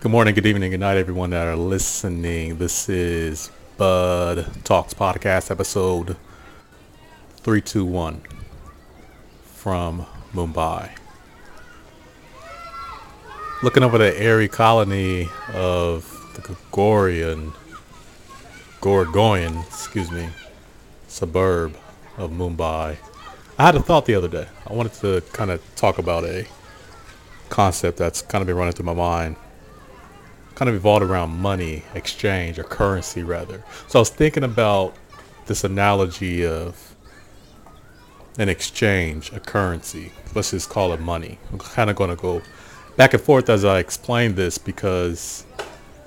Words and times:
Good 0.00 0.12
morning, 0.12 0.32
good 0.36 0.46
evening, 0.46 0.70
good 0.70 0.78
night, 0.78 0.96
everyone 0.96 1.30
that 1.30 1.48
are 1.48 1.56
listening. 1.56 2.58
This 2.58 2.88
is 2.88 3.50
Bud 3.76 4.46
Talks 4.62 4.94
Podcast, 4.94 5.50
episode 5.50 6.16
321 7.38 8.20
from 9.42 10.06
Mumbai. 10.32 10.92
Looking 13.64 13.82
over 13.82 13.98
the 13.98 14.12
Aarey 14.12 14.48
Colony 14.48 15.28
of 15.52 16.32
the 16.36 16.42
Gregorian, 16.42 17.52
Gregorian, 18.80 19.58
excuse 19.58 20.12
me, 20.12 20.28
suburb 21.08 21.76
of 22.16 22.30
Mumbai. 22.30 22.98
I 23.58 23.66
had 23.66 23.74
a 23.74 23.82
thought 23.82 24.06
the 24.06 24.14
other 24.14 24.28
day. 24.28 24.46
I 24.64 24.72
wanted 24.74 24.92
to 25.00 25.22
kind 25.32 25.50
of 25.50 25.60
talk 25.74 25.98
about 25.98 26.24
a 26.24 26.46
concept 27.48 27.98
that's 27.98 28.22
kind 28.22 28.42
of 28.42 28.46
been 28.46 28.54
running 28.54 28.74
through 28.74 28.86
my 28.86 28.94
mind 28.94 29.34
kind 30.58 30.68
of 30.68 30.74
evolved 30.74 31.04
around 31.04 31.30
money 31.30 31.84
exchange 31.94 32.58
or 32.58 32.64
currency 32.64 33.22
rather. 33.22 33.62
So 33.86 34.00
I 34.00 34.02
was 34.02 34.10
thinking 34.10 34.42
about 34.42 34.96
this 35.46 35.62
analogy 35.62 36.44
of 36.44 36.96
an 38.38 38.48
exchange, 38.48 39.32
a 39.32 39.38
currency. 39.38 40.10
Let's 40.34 40.50
just 40.50 40.68
call 40.68 40.92
it 40.92 41.00
money. 41.00 41.38
I'm 41.52 41.58
kind 41.58 41.88
of 41.88 41.94
going 41.94 42.10
to 42.10 42.16
go 42.16 42.42
back 42.96 43.14
and 43.14 43.22
forth 43.22 43.48
as 43.48 43.64
I 43.64 43.78
explain 43.78 44.34
this 44.34 44.58
because 44.58 45.46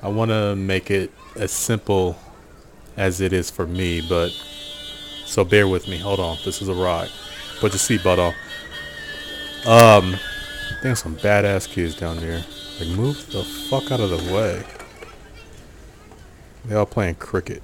I 0.03 0.09
want 0.09 0.31
to 0.31 0.57
make 0.57 0.91
it 0.91 1.13
as 1.37 1.51
simple 1.51 2.19
as 2.97 3.21
it 3.21 3.31
is 3.31 3.49
for 3.49 3.65
me. 3.65 4.01
But 4.01 4.31
so 5.25 5.45
bear 5.45 5.65
with 5.65 5.87
me. 5.87 5.97
Hold 5.97 6.19
on. 6.19 6.37
This 6.43 6.61
is 6.61 6.67
a 6.67 6.73
ride. 6.73 7.09
Put 7.61 7.71
your 7.71 7.79
seatbelt 7.79 8.33
on. 9.65 10.03
Um, 10.03 10.19
there's 10.83 10.99
some 10.99 11.15
badass 11.15 11.69
kids 11.69 11.95
down 11.95 12.17
there. 12.17 12.43
Like, 12.81 12.97
move 12.97 13.31
the 13.31 13.43
fuck 13.43 13.91
out 13.91 13.99
of 13.99 14.09
the 14.09 14.33
way. 14.33 14.63
They 16.65 16.73
all 16.73 16.87
playing 16.87 17.15
cricket. 17.15 17.61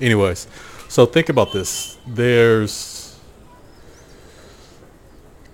Anyways, 0.00 0.46
so 0.88 1.04
think 1.04 1.28
about 1.28 1.52
this. 1.52 1.98
There's 2.06 3.18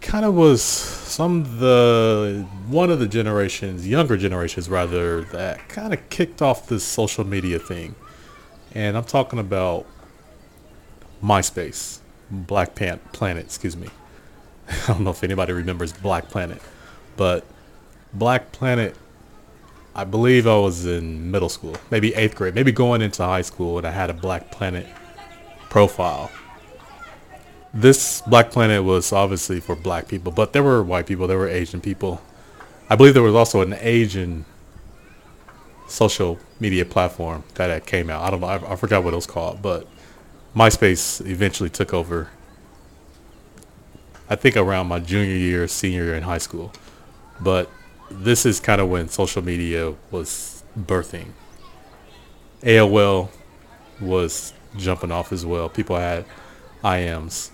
kind 0.03 0.27
of 0.27 0.35
was 0.35 0.63
some 0.63 1.41
of 1.41 1.59
the 1.59 2.47
one 2.67 2.91
of 2.91 2.99
the 2.99 3.09
generations, 3.09 3.89
younger 3.89 4.19
generations 4.19 4.69
rather, 4.69 5.23
that 5.23 5.71
kind 5.71 5.95
of 5.95 6.11
kicked 6.11 6.43
off 6.43 6.67
this 6.67 6.85
social 6.85 7.25
media 7.25 7.59
thing. 7.59 7.95
And 8.75 8.95
I'm 8.95 9.05
talking 9.05 9.39
about 9.39 9.87
MySpace, 11.25 12.01
Black 12.31 12.75
Pan- 12.75 13.01
Planet, 13.15 13.47
excuse 13.47 13.75
me. 13.75 13.89
I 14.69 14.89
don't 14.89 15.01
know 15.01 15.11
if 15.13 15.25
anybody 15.25 15.55
remembers 15.55 15.95
Black 15.95 16.29
Planet, 16.29 16.61
but 17.17 17.47
Black 18.15 18.53
Planet, 18.53 18.95
I 19.95 20.05
believe 20.05 20.47
I 20.47 20.57
was 20.59 20.87
in 20.87 21.31
middle 21.31 21.49
school, 21.49 21.77
maybe 21.91 22.15
eighth 22.15 22.35
grade, 22.35 22.55
maybe 22.55 22.73
going 22.73 23.03
into 23.03 23.23
high 23.23 23.43
school, 23.43 23.79
and 23.79 23.87
I 23.87 23.91
had 23.91 24.11
a 24.11 24.15
Black 24.15 24.51
Planet 24.51 24.87
profile. 25.71 26.31
This 27.75 28.21
Black 28.23 28.51
Planet 28.51 28.85
was 28.85 29.13
obviously 29.13 29.61
for 29.61 29.75
black 29.75 30.09
people, 30.09 30.31
but 30.31 30.53
there 30.53 30.63
were 30.63 30.83
white 30.83 31.07
people, 31.07 31.27
there 31.27 31.39
were 31.39 31.49
Asian 31.49 31.81
people. 31.81 32.21
I 32.91 32.97
believe 32.97 33.15
there 33.15 33.23
was 33.23 33.35
also 33.35 33.63
an 33.63 33.75
Asian 33.81 34.45
social 35.89 36.39
media 36.61 36.85
platform 36.85 37.45
that 37.55 37.87
came 37.87 38.11
out. 38.11 38.23
I 38.23 38.31
don't 38.31 38.41
know, 38.41 38.47
I, 38.47 38.73
I 38.73 38.77
forgot 38.77 39.05
what 39.05 39.15
it 39.15 39.17
was 39.17 39.27
called, 39.27 39.63
but 39.63 39.87
MySpace 40.55 41.27
eventually 41.27 41.71
took 41.71 41.95
over. 41.95 42.29
I 44.29 44.37
think 44.37 44.57
around 44.57 44.87
my 44.87 44.99
junior 44.99 45.35
year, 45.35 45.67
senior 45.69 46.05
year 46.05 46.15
in 46.15 46.23
high 46.23 46.39
school. 46.39 46.73
But 47.41 47.71
this 48.13 48.47
is 48.47 48.61
kind 48.61 48.81
of 48.81 48.89
when 48.89 49.09
social 49.09 49.43
media 49.43 49.95
was 50.11 50.63
birthing. 50.79 51.29
AOL 52.63 53.29
was 54.01 54.53
jumping 54.77 55.11
off 55.11 55.33
as 55.33 55.45
well. 55.45 55.69
People 55.69 55.97
had 55.97 56.25
IMs. 56.83 57.51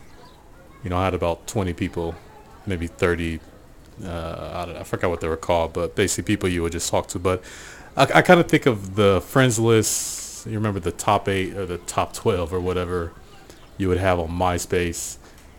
You 0.85 0.91
know, 0.91 0.99
I 0.99 1.05
had 1.05 1.15
about 1.15 1.47
20 1.47 1.73
people, 1.73 2.15
maybe 2.67 2.87
30. 2.87 3.41
Uh, 4.03 4.51
I, 4.55 4.65
don't 4.65 4.75
know, 4.75 4.81
I 4.81 4.85
forgot 4.85 5.11
what 5.11 5.21
they 5.21 5.29
were 5.29 5.37
called, 5.37 5.73
but 5.73 5.97
basically 5.97 6.35
people 6.35 6.49
you 6.49 6.63
would 6.63 6.73
just 6.73 6.91
talk 6.91 7.09
to. 7.09 7.19
But 7.19 7.43
I, 7.97 8.03
I 8.17 8.23
kind 8.23 8.39
of 8.39 8.49
think 8.49 8.67
of 8.67 8.95
the 8.95 9.21
friends 9.21 9.59
list. 9.59 10.47
You 10.47 10.55
remember 10.55 10.81
the 10.81 10.93
top 10.93 11.29
eight 11.29 11.57
or 11.57 11.67
the 11.67 11.79
top 11.79 12.13
12 12.13 12.53
or 12.53 12.61
whatever 12.61 13.13
you 13.77 13.89
would 13.89 13.99
have 13.99 14.19
on 14.21 14.29
MySpace. 14.29 15.17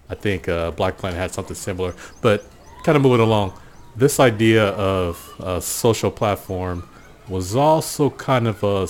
I 0.10 0.16
think 0.16 0.48
uh, 0.48 0.72
Black 0.72 0.98
Planet 0.98 1.20
had 1.20 1.32
something 1.32 1.56
similar. 1.56 1.94
But 2.22 2.46
kind 2.84 2.96
of 2.96 3.02
moving 3.02 3.20
along 3.20 3.54
this 4.00 4.20
idea 4.20 4.70
of 4.70 5.36
a 5.40 5.62
social 5.62 6.10
platform 6.10 6.88
was 7.28 7.54
also 7.54 8.10
kind 8.10 8.48
of 8.48 8.64
a, 8.64 8.88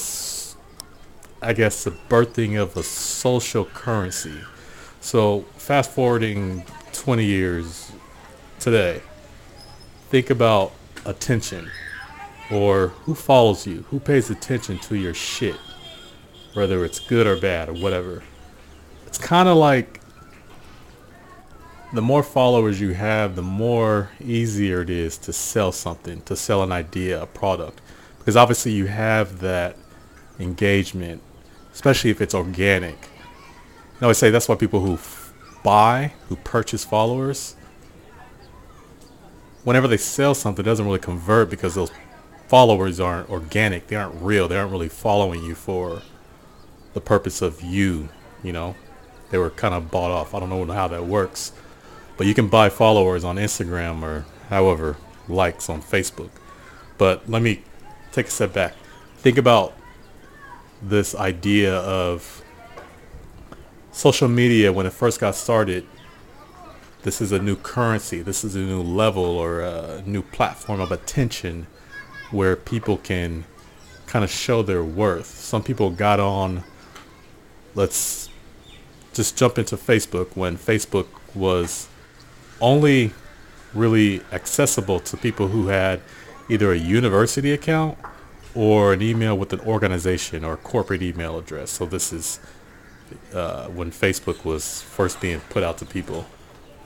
I 1.45 1.53
guess, 1.53 1.83
the 1.83 1.91
birthing 1.91 2.61
of 2.61 2.77
a 2.77 2.83
social 2.83 3.65
currency. 3.65 4.39
So 5.01 5.41
fast 5.57 5.91
forwarding 5.91 6.63
20 6.93 7.25
years 7.25 7.91
today, 8.59 9.01
think 10.09 10.29
about 10.29 10.73
attention 11.05 11.71
or 12.51 12.89
who 12.89 13.15
follows 13.15 13.65
you, 13.65 13.85
who 13.89 13.99
pays 13.99 14.29
attention 14.29 14.77
to 14.79 14.95
your 14.95 15.15
shit, 15.15 15.55
whether 16.53 16.85
it's 16.85 16.99
good 16.99 17.25
or 17.25 17.35
bad 17.35 17.67
or 17.67 17.73
whatever. 17.73 18.21
It's 19.07 19.17
kind 19.17 19.49
of 19.49 19.57
like 19.57 20.01
the 21.91 22.01
more 22.01 22.21
followers 22.21 22.79
you 22.79 22.93
have, 22.93 23.35
the 23.35 23.41
more 23.41 24.11
easier 24.23 24.81
it 24.81 24.89
is 24.89 25.17
to 25.17 25.33
sell 25.33 25.71
something, 25.71 26.21
to 26.23 26.35
sell 26.35 26.61
an 26.61 26.71
idea, 26.71 27.21
a 27.21 27.25
product. 27.25 27.81
Because 28.19 28.35
obviously 28.35 28.71
you 28.71 28.85
have 28.85 29.39
that 29.39 29.75
engagement, 30.39 31.21
especially 31.73 32.11
if 32.11 32.21
it's 32.21 32.35
organic. 32.35 32.99
Now 33.99 34.01
I 34.01 34.03
always 34.03 34.19
say 34.19 34.29
that's 34.29 34.47
why 34.47 34.55
people 34.55 34.81
who 34.81 34.93
f- 34.93 35.33
buy, 35.63 36.13
who 36.27 36.35
purchase 36.35 36.85
followers, 36.85 37.55
whenever 39.63 39.87
they 39.87 39.97
sell 39.97 40.35
something, 40.35 40.63
it 40.63 40.69
doesn't 40.69 40.85
really 40.85 40.99
convert 40.99 41.49
because 41.49 41.73
those 41.73 41.91
followers 42.47 42.99
aren't 42.99 43.29
organic. 43.29 43.87
They 43.87 43.95
aren't 43.95 44.21
real. 44.21 44.47
They 44.47 44.57
aren't 44.57 44.71
really 44.71 44.89
following 44.89 45.43
you 45.43 45.55
for 45.55 46.03
the 46.93 47.01
purpose 47.01 47.41
of 47.41 47.63
you, 47.63 48.09
you 48.43 48.53
know. 48.53 48.75
They 49.31 49.39
were 49.39 49.49
kind 49.49 49.73
of 49.73 49.89
bought 49.89 50.11
off. 50.11 50.35
I 50.35 50.39
don't 50.39 50.49
know 50.49 50.65
how 50.71 50.87
that 50.87 51.05
works 51.05 51.51
but 52.19 52.27
you 52.27 52.33
can 52.33 52.49
buy 52.49 52.67
followers 52.67 53.23
on 53.23 53.37
Instagram 53.37 54.03
or 54.03 54.25
however 54.49 54.97
likes 55.29 55.69
on 55.69 55.81
Facebook. 55.81 56.29
But 56.97 57.29
let 57.29 57.41
me 57.41 57.63
take 58.11 58.27
a 58.27 58.29
step 58.29 58.51
back. 58.51 58.75
Think 59.19 59.37
about 59.37 59.73
this 60.81 61.15
idea 61.15 61.77
of 61.77 62.43
social 63.93 64.27
media 64.27 64.73
when 64.73 64.85
it 64.85 64.91
first 64.91 65.21
got 65.21 65.33
started. 65.33 65.87
This 67.03 67.21
is 67.21 67.31
a 67.31 67.39
new 67.39 67.55
currency. 67.55 68.21
This 68.21 68.43
is 68.43 68.53
a 68.53 68.59
new 68.59 68.81
level 68.81 69.23
or 69.23 69.61
a 69.61 70.03
new 70.05 70.21
platform 70.21 70.81
of 70.81 70.91
attention 70.91 71.67
where 72.31 72.57
people 72.57 72.97
can 72.97 73.45
kind 74.07 74.25
of 74.25 74.29
show 74.29 74.61
their 74.61 74.83
worth. 74.83 75.27
Some 75.27 75.63
people 75.63 75.89
got 75.89 76.19
on, 76.19 76.65
let's 77.75 78.27
just 79.13 79.37
jump 79.37 79.57
into 79.57 79.77
Facebook 79.77 80.35
when 80.35 80.57
Facebook 80.57 81.07
was 81.33 81.87
only 82.61 83.13
really 83.73 84.21
accessible 84.31 84.99
to 84.99 85.17
people 85.17 85.47
who 85.47 85.67
had 85.67 86.01
either 86.49 86.71
a 86.71 86.77
university 86.77 87.51
account 87.51 87.97
or 88.55 88.93
an 88.93 89.01
email 89.01 89.37
with 89.37 89.53
an 89.53 89.59
organization 89.61 90.43
or 90.43 90.57
corporate 90.57 91.01
email 91.01 91.37
address. 91.37 91.69
So 91.71 91.85
this 91.85 92.11
is 92.11 92.39
uh, 93.33 93.67
when 93.67 93.91
Facebook 93.91 94.43
was 94.43 94.81
first 94.81 95.21
being 95.21 95.39
put 95.49 95.63
out 95.63 95.77
to 95.79 95.85
people. 95.85 96.25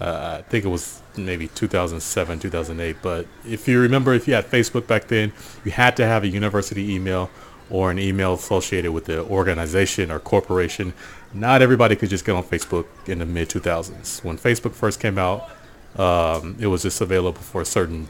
Uh, 0.01 0.39
I 0.39 0.41
think 0.49 0.65
it 0.65 0.69
was 0.69 1.01
maybe 1.15 1.47
2007, 1.49 2.39
2008. 2.39 2.97
But 3.01 3.27
if 3.47 3.67
you 3.67 3.79
remember, 3.79 4.13
if 4.13 4.27
you 4.27 4.33
had 4.33 4.45
Facebook 4.45 4.87
back 4.87 5.07
then, 5.07 5.31
you 5.63 5.71
had 5.71 5.95
to 5.97 6.05
have 6.05 6.23
a 6.23 6.27
university 6.27 6.93
email 6.93 7.29
or 7.69 7.91
an 7.91 7.99
email 7.99 8.33
associated 8.33 8.91
with 8.91 9.05
the 9.05 9.21
organization 9.23 10.11
or 10.11 10.19
corporation. 10.19 10.93
Not 11.33 11.61
everybody 11.61 11.95
could 11.95 12.09
just 12.09 12.25
get 12.25 12.35
on 12.35 12.43
Facebook 12.43 12.85
in 13.07 13.19
the 13.19 13.25
mid 13.25 13.49
2000s. 13.49 14.23
When 14.23 14.37
Facebook 14.37 14.73
first 14.73 14.99
came 14.99 15.17
out, 15.17 15.49
um, 15.97 16.55
it 16.59 16.67
was 16.67 16.81
just 16.81 17.01
available 17.01 17.41
for 17.41 17.63
certain, 17.65 18.07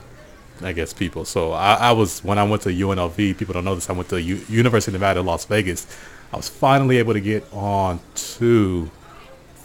I 0.61 0.71
guess, 0.71 0.93
people. 0.93 1.25
So 1.25 1.51
I, 1.51 1.75
I, 1.75 1.91
was 1.91 2.23
when 2.23 2.37
I 2.37 2.43
went 2.43 2.61
to 2.63 2.69
UNLV. 2.69 3.37
People 3.37 3.53
don't 3.53 3.65
know 3.65 3.75
this. 3.75 3.89
I 3.89 3.93
went 3.93 4.09
to 4.09 4.21
U- 4.21 4.45
University 4.47 4.91
of 4.91 4.93
Nevada, 4.93 5.21
Las 5.21 5.45
Vegas. 5.45 5.85
I 6.31 6.37
was 6.37 6.49
finally 6.49 6.97
able 6.97 7.13
to 7.13 7.21
get 7.21 7.45
on 7.51 7.99
to 8.15 8.89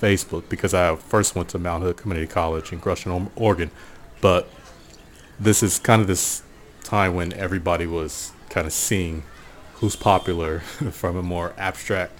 Facebook 0.00 0.48
because 0.48 0.74
I 0.74 0.96
first 0.96 1.34
went 1.34 1.48
to 1.50 1.58
Mount 1.58 1.82
Hood 1.82 1.96
Community 1.96 2.26
College 2.26 2.72
in 2.72 2.78
Gresham, 2.78 3.30
Oregon. 3.36 3.70
But 4.20 4.48
this 5.38 5.62
is 5.62 5.78
kind 5.78 6.00
of 6.00 6.08
this 6.08 6.42
time 6.82 7.14
when 7.14 7.32
everybody 7.34 7.86
was 7.86 8.32
kind 8.50 8.66
of 8.66 8.72
seeing 8.72 9.22
who's 9.74 9.94
popular 9.94 10.60
from 10.90 11.16
a 11.16 11.22
more 11.22 11.54
abstract 11.56 12.18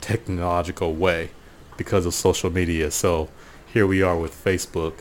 technological 0.00 0.94
way 0.94 1.30
because 1.76 2.06
of 2.06 2.14
social 2.14 2.50
media. 2.50 2.90
So 2.90 3.28
here 3.72 3.86
we 3.86 4.02
are 4.02 4.16
with 4.16 4.32
Facebook 4.32 4.94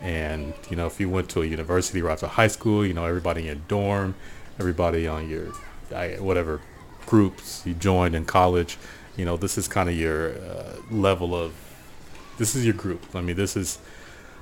and, 0.00 0.54
you 0.70 0.76
know, 0.76 0.86
if 0.86 1.00
you 1.00 1.08
went 1.08 1.28
to 1.30 1.42
a 1.42 1.46
university 1.46 2.02
or 2.02 2.10
after 2.10 2.26
high 2.26 2.48
school, 2.48 2.84
you 2.84 2.92
know, 2.92 3.04
everybody 3.04 3.40
in 3.42 3.46
your 3.46 3.54
dorm, 3.68 4.14
everybody 4.58 5.06
on 5.06 5.28
your 5.28 5.52
whatever 6.18 6.60
groups 7.06 7.62
you 7.64 7.74
joined 7.74 8.14
in 8.14 8.24
college. 8.24 8.76
You 9.16 9.24
know, 9.24 9.36
this 9.36 9.56
is 9.56 9.68
kind 9.68 9.88
of 9.88 9.96
your 9.96 10.34
uh, 10.34 10.76
level 10.90 11.34
of. 11.34 11.54
This 12.38 12.54
is 12.54 12.64
your 12.64 12.74
group. 12.74 13.02
I 13.14 13.22
mean, 13.22 13.36
this 13.36 13.56
is 13.56 13.78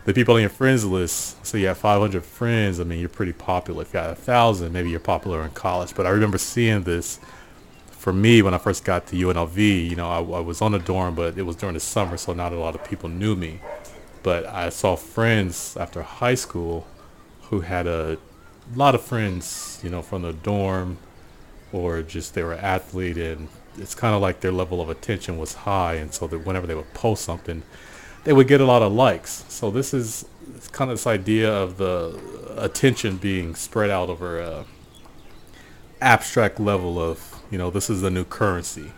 the 0.04 0.12
people 0.12 0.34
on 0.34 0.40
your 0.40 0.50
friends 0.50 0.84
list. 0.84 1.44
So 1.46 1.56
you 1.56 1.68
have 1.68 1.78
500 1.78 2.24
friends. 2.24 2.80
I 2.80 2.84
mean, 2.84 2.98
you're 2.98 3.08
pretty 3.08 3.32
popular. 3.32 3.82
If 3.82 3.88
you 3.88 3.92
got 3.94 4.10
a 4.10 4.16
thousand, 4.16 4.72
maybe 4.72 4.90
you're 4.90 4.98
popular 4.98 5.44
in 5.44 5.50
college. 5.50 5.94
But 5.94 6.06
I 6.06 6.10
remember 6.10 6.38
seeing 6.38 6.82
this 6.82 7.20
for 7.90 8.12
me 8.12 8.42
when 8.42 8.52
I 8.52 8.58
first 8.58 8.84
got 8.84 9.06
to 9.08 9.16
UNLV. 9.16 9.88
You 9.88 9.94
know, 9.94 10.08
I, 10.10 10.18
I 10.18 10.40
was 10.40 10.60
on 10.60 10.74
a 10.74 10.78
dorm, 10.78 11.14
but 11.14 11.38
it 11.38 11.42
was 11.42 11.56
during 11.56 11.74
the 11.74 11.80
summer, 11.80 12.16
so 12.16 12.32
not 12.32 12.52
a 12.52 12.58
lot 12.58 12.74
of 12.74 12.84
people 12.84 13.08
knew 13.08 13.36
me. 13.36 13.60
But 14.24 14.46
I 14.46 14.70
saw 14.70 14.96
friends 14.96 15.76
after 15.78 16.02
high 16.02 16.34
school 16.34 16.86
who 17.50 17.60
had 17.60 17.86
a 17.86 18.16
lot 18.74 18.94
of 18.94 19.02
friends, 19.02 19.78
you 19.84 19.90
know, 19.90 20.00
from 20.00 20.22
the 20.22 20.32
dorm 20.32 20.96
or 21.72 22.00
just 22.02 22.32
they 22.32 22.42
were 22.42 22.54
athlete 22.54 23.18
and 23.18 23.48
it's 23.76 23.94
kind 23.94 24.14
of 24.14 24.22
like 24.22 24.40
their 24.40 24.50
level 24.50 24.80
of 24.80 24.88
attention 24.88 25.36
was 25.36 25.52
high 25.54 25.94
and 25.96 26.14
so 26.14 26.26
that 26.26 26.38
whenever 26.38 26.66
they 26.66 26.74
would 26.74 26.94
post 26.94 27.22
something 27.22 27.62
they 28.24 28.32
would 28.32 28.48
get 28.48 28.62
a 28.62 28.64
lot 28.64 28.80
of 28.80 28.92
likes. 28.92 29.44
So 29.48 29.70
this 29.70 29.92
is 29.92 30.24
kind 30.72 30.90
of 30.90 30.96
this 30.96 31.06
idea 31.06 31.52
of 31.52 31.76
the 31.76 32.18
attention 32.56 33.18
being 33.18 33.54
spread 33.54 33.90
out 33.90 34.08
over 34.08 34.40
a 34.40 34.64
abstract 36.00 36.58
level 36.58 36.98
of 36.98 37.42
you 37.50 37.58
know 37.58 37.70
this 37.70 37.90
is 37.90 38.00
the 38.00 38.10
new 38.10 38.24
currency. 38.24 38.92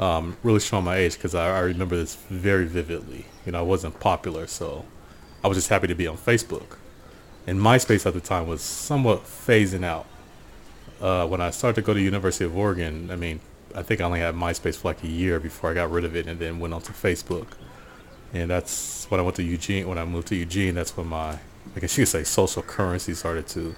Um, 0.00 0.36
really 0.42 0.60
showing 0.60 0.84
my 0.84 0.96
age 0.96 1.14
because 1.14 1.34
I, 1.34 1.56
I 1.56 1.60
remember 1.60 1.96
this 1.96 2.16
very 2.28 2.66
vividly 2.66 3.26
you 3.46 3.52
know 3.52 3.60
i 3.60 3.62
wasn't 3.62 3.98
popular 4.00 4.46
so 4.46 4.84
i 5.42 5.48
was 5.48 5.56
just 5.56 5.68
happy 5.68 5.86
to 5.86 5.94
be 5.94 6.06
on 6.06 6.16
facebook 6.16 6.76
and 7.46 7.58
myspace 7.60 8.04
at 8.04 8.12
the 8.12 8.20
time 8.20 8.46
was 8.46 8.60
somewhat 8.60 9.24
phasing 9.24 9.84
out 9.84 10.06
uh, 11.00 11.26
when 11.26 11.40
I 11.40 11.50
started 11.50 11.76
to 11.76 11.82
go 11.82 11.94
to 11.94 12.00
University 12.00 12.44
of 12.44 12.56
Oregon, 12.56 13.10
I 13.10 13.16
mean, 13.16 13.40
I 13.74 13.82
think 13.82 14.00
I 14.00 14.04
only 14.04 14.20
had 14.20 14.34
MySpace 14.34 14.76
for 14.76 14.88
like 14.88 15.02
a 15.02 15.08
year 15.08 15.38
before 15.38 15.70
I 15.70 15.74
got 15.74 15.90
rid 15.90 16.04
of 16.04 16.16
it 16.16 16.26
and 16.26 16.38
then 16.38 16.58
went 16.58 16.72
on 16.72 16.82
to 16.82 16.92
Facebook. 16.92 17.48
And 18.32 18.50
that's 18.50 19.04
when 19.10 19.20
I 19.20 19.22
went 19.22 19.36
to 19.36 19.42
Eugene. 19.42 19.86
When 19.88 19.98
I 19.98 20.04
moved 20.04 20.28
to 20.28 20.36
Eugene, 20.36 20.74
that's 20.74 20.96
when 20.96 21.06
my, 21.06 21.38
I 21.74 21.80
guess 21.80 21.96
you 21.96 22.02
could 22.02 22.08
say, 22.08 22.24
social 22.24 22.62
currency 22.62 23.14
started 23.14 23.46
to 23.48 23.74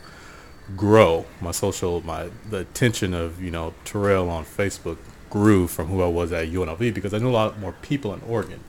grow. 0.76 1.26
My 1.40 1.50
social, 1.50 2.00
my 2.02 2.30
the 2.48 2.58
attention 2.58 3.14
of 3.14 3.42
you 3.42 3.50
know 3.50 3.74
Terrell 3.84 4.30
on 4.30 4.44
Facebook 4.44 4.98
grew 5.30 5.66
from 5.66 5.88
who 5.88 6.02
I 6.02 6.08
was 6.08 6.32
at 6.32 6.48
UNLV 6.48 6.94
because 6.94 7.12
I 7.12 7.18
knew 7.18 7.28
a 7.28 7.30
lot 7.30 7.58
more 7.58 7.72
people 7.82 8.14
in 8.14 8.22
Oregon. 8.22 8.60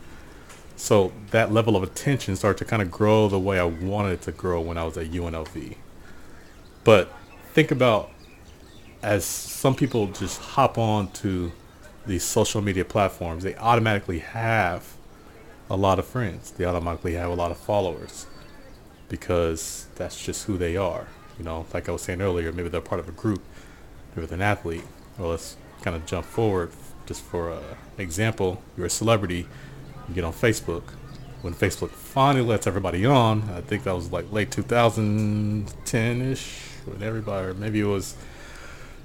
So 0.79 1.11
that 1.31 1.51
level 1.51 1.75
of 1.75 1.83
attention 1.83 2.37
started 2.37 2.57
to 2.59 2.65
kind 2.65 2.81
of 2.81 2.89
grow 2.89 3.27
the 3.27 3.37
way 3.37 3.59
I 3.59 3.65
wanted 3.65 4.13
it 4.13 4.21
to 4.23 4.31
grow 4.31 4.61
when 4.61 4.77
I 4.77 4.85
was 4.85 4.97
at 4.97 5.11
UNLV. 5.11 5.75
But 6.85 7.13
think 7.53 7.69
about 7.69 8.09
as 9.03 9.25
some 9.25 9.75
people 9.75 10.07
just 10.07 10.39
hop 10.39 10.77
on 10.77 11.11
to 11.11 11.51
these 12.07 12.23
social 12.23 12.61
media 12.61 12.85
platforms, 12.85 13.43
they 13.43 13.57
automatically 13.57 14.19
have 14.19 14.95
a 15.69 15.75
lot 15.75 15.99
of 15.99 16.07
friends. 16.07 16.51
They 16.51 16.63
automatically 16.63 17.15
have 17.15 17.29
a 17.29 17.35
lot 17.35 17.51
of 17.51 17.57
followers 17.57 18.25
because 19.09 19.87
that's 19.95 20.23
just 20.25 20.45
who 20.45 20.57
they 20.57 20.77
are. 20.77 21.07
You 21.37 21.43
know, 21.43 21.65
like 21.73 21.89
I 21.89 21.91
was 21.91 22.03
saying 22.03 22.21
earlier, 22.21 22.53
maybe 22.53 22.69
they're 22.69 22.79
part 22.79 23.01
of 23.01 23.09
a 23.09 23.11
group, 23.11 23.41
maybe 24.15 24.27
they're 24.27 24.37
an 24.37 24.41
athlete. 24.41 24.85
Well, 25.17 25.31
let's 25.31 25.57
kind 25.81 25.97
of 25.97 26.05
jump 26.05 26.25
forward 26.25 26.71
just 27.05 27.21
for 27.21 27.51
an 27.51 27.63
example. 27.97 28.63
You're 28.77 28.85
a 28.85 28.89
celebrity, 28.89 29.45
get 30.13 30.23
on 30.23 30.33
Facebook. 30.33 30.83
When 31.41 31.53
Facebook 31.53 31.91
finally 31.91 32.45
lets 32.45 32.67
everybody 32.67 33.05
on, 33.05 33.49
I 33.49 33.61
think 33.61 33.83
that 33.83 33.95
was 33.95 34.11
like 34.11 34.29
late 34.31 34.51
2010-ish, 34.51 36.61
when 36.85 37.01
everybody, 37.01 37.47
or 37.47 37.53
maybe 37.53 37.79
it 37.79 37.85
was 37.85 38.15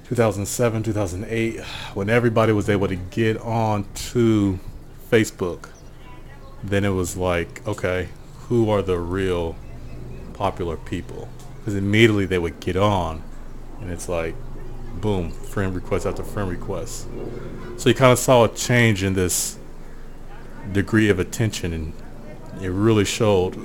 2007, 0.08 0.82
2008, 0.82 1.60
when 1.94 2.10
everybody 2.10 2.52
was 2.52 2.68
able 2.68 2.88
to 2.88 2.96
get 2.96 3.38
on 3.38 3.86
to 3.94 4.58
Facebook, 5.10 5.68
then 6.62 6.84
it 6.84 6.90
was 6.90 7.16
like, 7.16 7.66
okay, 7.68 8.08
who 8.48 8.68
are 8.68 8.82
the 8.82 8.98
real 8.98 9.54
popular 10.32 10.76
people? 10.76 11.28
Because 11.58 11.76
immediately 11.76 12.26
they 12.26 12.38
would 12.38 12.58
get 12.58 12.76
on, 12.76 13.22
and 13.80 13.92
it's 13.92 14.08
like, 14.08 14.34
boom, 15.00 15.30
friend 15.30 15.72
request 15.74 16.04
after 16.04 16.24
friend 16.24 16.50
request. 16.50 17.06
So 17.76 17.88
you 17.88 17.94
kind 17.94 18.12
of 18.12 18.18
saw 18.18 18.44
a 18.44 18.48
change 18.48 19.02
in 19.02 19.14
this 19.14 19.58
degree 20.72 21.08
of 21.08 21.18
attention, 21.18 21.72
and 21.72 21.92
it 22.60 22.70
really 22.70 23.04
showed. 23.04 23.56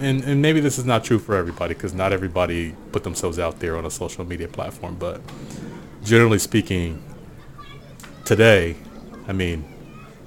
And, 0.00 0.22
and 0.24 0.42
maybe 0.42 0.60
this 0.60 0.78
is 0.78 0.84
not 0.84 1.04
true 1.04 1.18
for 1.18 1.34
everybody 1.34 1.74
because 1.74 1.94
not 1.94 2.12
everybody 2.12 2.74
put 2.92 3.02
themselves 3.02 3.38
out 3.38 3.60
there 3.60 3.76
on 3.76 3.86
a 3.86 3.90
social 3.90 4.24
media 4.24 4.48
platform, 4.48 4.96
but 4.96 5.20
generally 6.04 6.38
speaking, 6.38 7.02
today, 8.24 8.76
I 9.26 9.32
mean, 9.32 9.64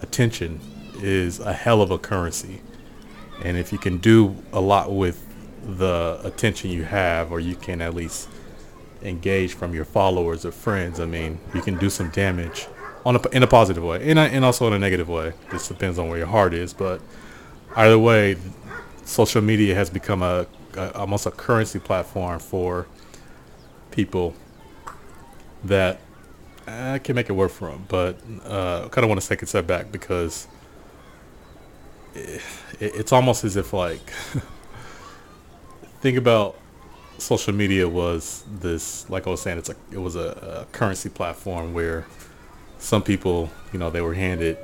attention 0.01 0.59
is 0.95 1.39
a 1.39 1.53
hell 1.53 1.81
of 1.81 1.91
a 1.91 1.97
currency. 1.97 2.61
And 3.43 3.57
if 3.57 3.71
you 3.71 3.77
can 3.77 3.99
do 3.99 4.35
a 4.51 4.59
lot 4.59 4.91
with 4.91 5.25
the 5.63 6.19
attention 6.23 6.71
you 6.71 6.83
have, 6.83 7.31
or 7.31 7.39
you 7.39 7.55
can 7.55 7.81
at 7.81 7.93
least 7.93 8.27
engage 9.01 9.53
from 9.53 9.73
your 9.73 9.85
followers 9.85 10.45
or 10.45 10.51
friends, 10.51 10.99
I 10.99 11.05
mean, 11.05 11.39
you 11.53 11.61
can 11.61 11.77
do 11.77 11.89
some 11.89 12.09
damage 12.09 12.67
on 13.05 13.15
a, 13.15 13.29
in 13.29 13.43
a 13.43 13.47
positive 13.47 13.83
way, 13.83 14.09
and, 14.09 14.19
and 14.19 14.45
also 14.45 14.67
in 14.67 14.73
a 14.73 14.79
negative 14.79 15.09
way. 15.09 15.33
This 15.51 15.67
depends 15.67 15.97
on 15.97 16.09
where 16.09 16.17
your 16.17 16.27
heart 16.27 16.53
is, 16.53 16.73
but 16.73 17.01
either 17.75 17.97
way, 17.97 18.37
social 19.05 19.41
media 19.41 19.75
has 19.75 19.89
become 19.89 20.21
a, 20.21 20.47
a 20.75 20.97
almost 20.97 21.25
a 21.25 21.31
currency 21.31 21.79
platform 21.79 22.39
for 22.39 22.87
people 23.91 24.35
that 25.63 25.99
I 26.67 26.99
can 26.99 27.15
make 27.15 27.29
it 27.29 27.33
work 27.33 27.51
for 27.51 27.69
them, 27.69 27.85
but 27.87 28.19
uh, 28.45 28.85
I 28.85 28.89
kind 28.89 29.03
of 29.03 29.09
want 29.09 29.21
to 29.21 29.27
take 29.27 29.41
a 29.41 29.45
step 29.45 29.65
back 29.65 29.91
because 29.91 30.47
it, 32.13 32.41
it's 32.79 33.11
almost 33.11 33.43
as 33.43 33.55
if 33.55 33.73
like 33.73 34.11
think 36.01 36.17
about 36.17 36.57
social 37.17 37.53
media 37.53 37.87
was 37.87 38.43
this 38.59 39.09
like 39.09 39.27
I 39.27 39.31
was 39.31 39.41
saying 39.41 39.57
it's 39.57 39.69
a 39.69 39.75
it 39.91 39.97
was 39.97 40.15
a, 40.15 40.65
a 40.69 40.71
currency 40.71 41.09
platform 41.09 41.73
where 41.73 42.05
some 42.79 43.03
people 43.03 43.49
you 43.71 43.79
know 43.79 43.89
they 43.89 44.01
were 44.01 44.13
handed 44.13 44.57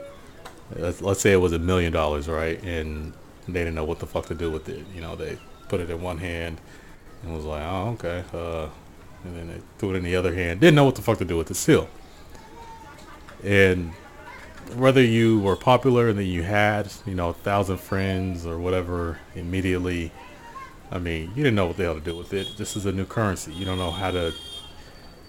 let's, 0.76 1.02
let's 1.02 1.22
say 1.22 1.32
it 1.32 1.38
was 1.38 1.54
a 1.54 1.60
million 1.60 1.94
dollars 1.94 2.28
right 2.28 2.62
and 2.64 3.14
they 3.48 3.60
didn't 3.60 3.76
know 3.76 3.86
what 3.86 4.00
the 4.00 4.08
fuck 4.08 4.26
to 4.26 4.36
do 4.36 4.50
with 4.50 4.68
it 4.68 4.84
you 4.94 5.02
know 5.02 5.16
they 5.16 5.38
put 5.70 5.80
it 5.80 5.90
in 5.90 6.02
one 6.02 6.18
hand 6.18 6.60
and 7.22 7.36
was 7.36 7.46
like 7.46 7.62
oh 7.62 7.90
okay 7.92 8.24
uh, 8.34 8.68
and 9.26 9.36
then 9.36 9.48
they 9.48 9.62
threw 9.78 9.94
it 9.94 9.98
in 9.98 10.04
the 10.04 10.16
other 10.16 10.34
hand. 10.34 10.60
Didn't 10.60 10.76
know 10.76 10.86
what 10.86 10.96
the 10.96 11.02
fuck 11.02 11.18
to 11.18 11.26
do 11.26 11.38
with 11.38 11.48
the 11.48 11.56
seal. 11.56 11.90
And 13.44 13.92
whether 14.76 15.02
you 15.02 15.40
were 15.40 15.56
popular 15.56 16.10
and 16.10 16.18
then 16.18 16.28
you 16.28 16.44
had, 16.44 16.92
you 17.06 17.16
know, 17.16 17.30
a 17.30 17.34
thousand 17.34 17.78
friends 17.78 18.46
or 18.46 18.60
whatever 18.60 19.20
immediately, 19.36 20.12
I 20.92 21.00
mean, 21.00 21.32
you 21.36 21.44
didn't 21.44 21.56
know 21.56 21.68
what 21.68 21.78
the 21.78 21.84
hell 21.84 21.96
to 21.96 22.02
do 22.02 22.16
with 22.16 22.34
it. 22.34 22.56
This 22.58 22.76
is 22.76 22.86
a 22.86 22.92
new 22.92 23.06
currency. 23.06 23.52
You 23.54 23.66
don't 23.66 23.78
know 23.78 23.92
how 23.92 24.12
to 24.12 24.34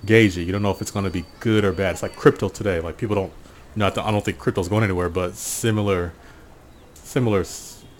gauge 0.04 0.36
it. 0.38 0.44
You 0.44 0.52
don't 0.52 0.62
know 0.62 0.70
if 0.70 0.80
it's 0.80 0.90
going 0.90 1.04
to 1.04 1.10
be 1.10 1.24
good 1.40 1.64
or 1.64 1.72
bad. 1.72 1.92
It's 1.92 2.02
like 2.02 2.16
crypto 2.16 2.48
today. 2.48 2.80
Like 2.80 2.98
people 2.98 3.14
don't, 3.14 3.32
you 3.74 3.80
not 3.80 3.96
I 3.98 4.10
don't 4.10 4.24
think 4.24 4.38
crypto's 4.38 4.68
going 4.68 4.84
anywhere, 4.84 5.08
but 5.08 5.34
similar, 5.34 6.12
similar, 6.94 7.44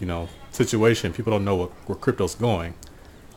you 0.00 0.06
know, 0.06 0.28
situation. 0.50 1.12
People 1.12 1.32
don't 1.32 1.44
know 1.44 1.56
what, 1.56 1.70
where 1.86 1.96
crypto's 1.96 2.34
going 2.34 2.74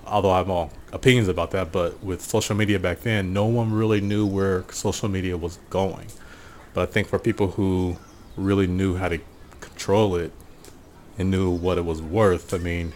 although 0.09 0.31
I 0.31 0.37
have 0.37 0.49
all 0.49 0.71
opinions 0.91 1.27
about 1.27 1.51
that, 1.51 1.71
but 1.71 2.03
with 2.03 2.21
social 2.21 2.55
media 2.55 2.79
back 2.79 3.01
then, 3.01 3.33
no 3.33 3.45
one 3.45 3.71
really 3.71 4.01
knew 4.01 4.25
where 4.25 4.65
social 4.71 5.07
media 5.07 5.37
was 5.37 5.59
going. 5.69 6.07
But 6.73 6.89
I 6.89 6.91
think 6.91 7.07
for 7.07 7.19
people 7.19 7.51
who 7.51 7.97
really 8.35 8.67
knew 8.67 8.95
how 8.95 9.09
to 9.09 9.19
control 9.59 10.15
it 10.15 10.31
and 11.17 11.31
knew 11.31 11.49
what 11.49 11.77
it 11.77 11.85
was 11.85 12.01
worth, 12.01 12.53
I 12.53 12.57
mean, 12.57 12.93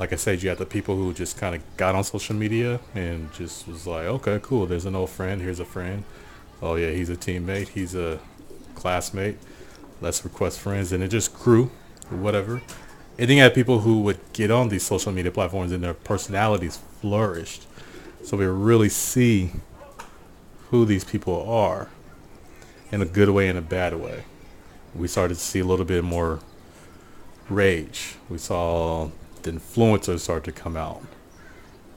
like 0.00 0.14
I 0.14 0.16
said, 0.16 0.42
you 0.42 0.48
had 0.48 0.56
the 0.56 0.64
people 0.64 0.96
who 0.96 1.12
just 1.12 1.36
kind 1.36 1.54
of 1.54 1.76
got 1.76 1.94
on 1.94 2.02
social 2.04 2.34
media 2.34 2.80
and 2.94 3.30
just 3.34 3.68
was 3.68 3.86
like, 3.86 4.06
okay, 4.06 4.40
cool, 4.42 4.64
there's 4.64 4.86
an 4.86 4.96
old 4.96 5.10
friend, 5.10 5.42
here's 5.42 5.60
a 5.60 5.64
friend. 5.66 6.04
Oh 6.62 6.76
yeah, 6.76 6.90
he's 6.90 7.10
a 7.10 7.16
teammate, 7.16 7.68
he's 7.68 7.94
a 7.94 8.18
classmate. 8.74 9.36
Let's 10.00 10.24
request 10.24 10.58
friends, 10.58 10.90
and 10.92 11.04
it 11.04 11.08
just 11.08 11.34
grew, 11.34 11.66
whatever. 12.08 12.62
And 13.18 13.28
then 13.28 13.36
you 13.36 13.42
had 13.42 13.52
people 13.52 13.80
who 13.80 14.00
would 14.00 14.18
get 14.32 14.50
on 14.50 14.70
these 14.70 14.82
social 14.82 15.12
media 15.12 15.30
platforms 15.30 15.70
and 15.70 15.84
their 15.84 15.92
personalities 15.92 16.78
flourished. 17.02 17.66
So 18.24 18.38
we 18.38 18.46
really 18.46 18.88
see 18.88 19.52
who 20.70 20.86
these 20.86 21.04
people 21.04 21.46
are 21.46 21.90
in 22.90 23.02
a 23.02 23.06
good 23.06 23.28
way 23.28 23.48
and 23.50 23.58
a 23.58 23.62
bad 23.62 24.00
way. 24.00 24.24
We 24.94 25.08
started 25.08 25.34
to 25.34 25.40
see 25.40 25.58
a 25.58 25.64
little 25.66 25.84
bit 25.84 26.02
more 26.04 26.40
rage. 27.50 28.14
We 28.30 28.38
saw 28.38 29.10
the 29.42 29.52
influencers 29.52 30.20
start 30.20 30.44
to 30.44 30.52
come 30.52 30.76
out. 30.76 31.02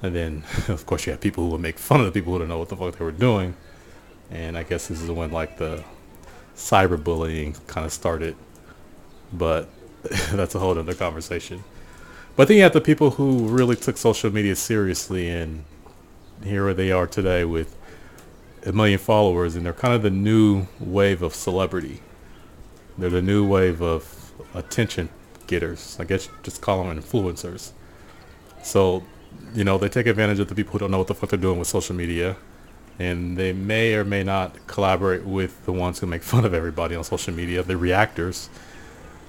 And 0.02 0.16
then, 0.16 0.44
of 0.68 0.86
course, 0.86 1.06
you 1.06 1.12
have 1.12 1.22
people 1.22 1.46
who 1.46 1.52
would 1.52 1.62
make 1.62 1.80
fun 1.80 2.00
of 2.00 2.06
the 2.06 2.12
people 2.12 2.34
who 2.34 2.40
don't 2.40 2.50
know 2.50 2.60
what 2.60 2.70
the 2.70 2.78
fuck 2.78 2.98
they 2.98 3.06
were 3.06 3.12
doing. 3.12 3.56
And 4.32 4.58
I 4.58 4.64
guess 4.64 4.88
this 4.88 5.02
is 5.02 5.10
when, 5.10 5.32
like, 5.32 5.58
the 5.58 5.84
cyberbullying 6.56 7.66
kind 7.68 7.86
of 7.86 7.94
started. 7.94 8.36
But 9.32 9.70
that's 10.32 10.56
a 10.56 10.60
whole 10.60 10.78
other 10.78 10.94
conversation. 10.94 11.64
But 12.36 12.48
then 12.48 12.58
you 12.58 12.64
have 12.64 12.74
the 12.74 12.82
people 12.82 13.12
who 13.12 13.48
really 13.48 13.76
took 13.76 13.98
social 13.98 14.32
media 14.32 14.56
seriously 14.56 15.30
and 15.30 15.66
here 16.44 16.74
they 16.74 16.92
are 16.92 17.08
today 17.08 17.46
with 17.46 17.78
a 18.66 18.72
million 18.72 19.00
followers, 19.00 19.56
and 19.56 19.66
they're 19.66 19.74
kind 19.74 19.94
of 19.94 20.02
the 20.02 20.10
new 20.10 20.68
wave 20.80 21.22
of 21.22 21.34
celebrity. 21.34 22.02
They're 22.98 23.10
the 23.10 23.22
new 23.22 23.46
wave 23.46 23.82
of 23.82 24.34
attention 24.54 25.10
getters. 25.48 25.98
I 26.00 26.04
guess 26.04 26.30
just 26.44 26.62
call 26.62 26.84
them 26.84 27.02
influencers. 27.02 27.72
So, 28.64 29.04
you 29.54 29.64
know, 29.64 29.78
they 29.78 29.90
take 29.90 30.08
advantage 30.08 30.40
of 30.40 30.48
the 30.48 30.56
people 30.56 30.74
who 30.74 30.80
don't 30.80 30.92
know 30.92 31.00
what 31.00 31.08
the 31.08 31.16
fuck 31.16 31.30
they're 31.30 31.40
doing 31.40 31.60
with 31.60 31.68
social 31.68 31.96
media, 31.96 32.38
and 33.00 33.38
they 33.38 33.54
may 33.54 33.94
or 33.96 34.04
may 34.04 34.24
not 34.24 34.68
collaborate 34.68 35.26
with 35.26 35.66
the 35.66 35.72
ones 35.72 36.00
who 36.00 36.08
make 36.08 36.24
fun 36.34 36.46
of 36.46 36.54
everybody 36.54 36.96
on 36.96 37.04
social 37.04 37.34
media, 37.34 37.64
the 37.64 37.78
reactors. 37.78 38.50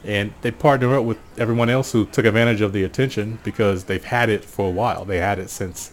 And 0.04 0.34
they 0.42 0.50
partner 0.50 0.98
up 0.98 1.04
with 1.04 1.18
everyone 1.38 1.70
else 1.70 1.92
who 1.92 2.04
took 2.04 2.26
advantage 2.26 2.60
of 2.60 2.74
the 2.74 2.84
attention 2.84 3.38
because 3.42 3.84
they've 3.84 4.04
had 4.04 4.28
it 4.28 4.44
for 4.44 4.68
a 4.68 4.70
while. 4.70 5.06
They 5.06 5.16
had 5.16 5.38
it 5.38 5.48
since 5.48 5.92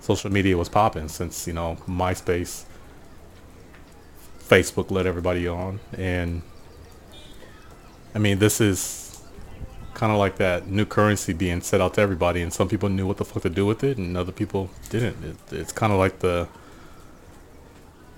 social 0.00 0.32
media 0.32 0.56
was 0.56 0.70
popping, 0.70 1.08
since, 1.08 1.46
you 1.46 1.52
know, 1.52 1.76
MySpace, 1.86 2.64
Facebook 4.40 4.90
let 4.90 5.04
everybody 5.06 5.46
on. 5.46 5.78
And 5.92 6.40
I 8.14 8.18
mean, 8.18 8.38
this 8.38 8.60
is 8.60 9.09
kind 10.00 10.12
of 10.12 10.16
like 10.18 10.36
that 10.36 10.66
new 10.66 10.86
currency 10.86 11.34
being 11.34 11.60
set 11.60 11.78
out 11.78 11.92
to 11.92 12.00
everybody, 12.00 12.40
and 12.40 12.50
some 12.54 12.66
people 12.66 12.88
knew 12.88 13.06
what 13.06 13.18
the 13.18 13.24
fuck 13.24 13.42
to 13.42 13.50
do 13.50 13.66
with 13.66 13.84
it, 13.84 13.98
and 13.98 14.16
other 14.16 14.32
people 14.32 14.70
didn't. 14.88 15.22
It, 15.22 15.36
it's 15.52 15.72
kind 15.72 15.92
of 15.92 15.98
like 15.98 16.20
the 16.20 16.48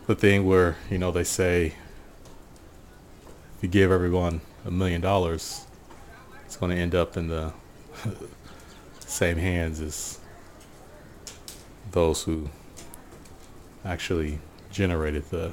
the 0.06 0.14
thing 0.14 0.46
where 0.46 0.76
you 0.88 0.98
know 0.98 1.10
they 1.10 1.24
say 1.24 1.74
if 3.56 3.62
you 3.62 3.68
give 3.68 3.90
everyone 3.90 4.42
a 4.64 4.70
million 4.70 5.00
dollars, 5.00 5.66
it's 6.46 6.54
going 6.54 6.70
to 6.70 6.80
end 6.80 6.94
up 6.94 7.16
in 7.16 7.26
the 7.26 7.52
same 9.00 9.38
hands 9.38 9.80
as 9.80 10.20
those 11.90 12.22
who 12.22 12.48
actually 13.84 14.38
generated 14.70 15.24
the 15.30 15.52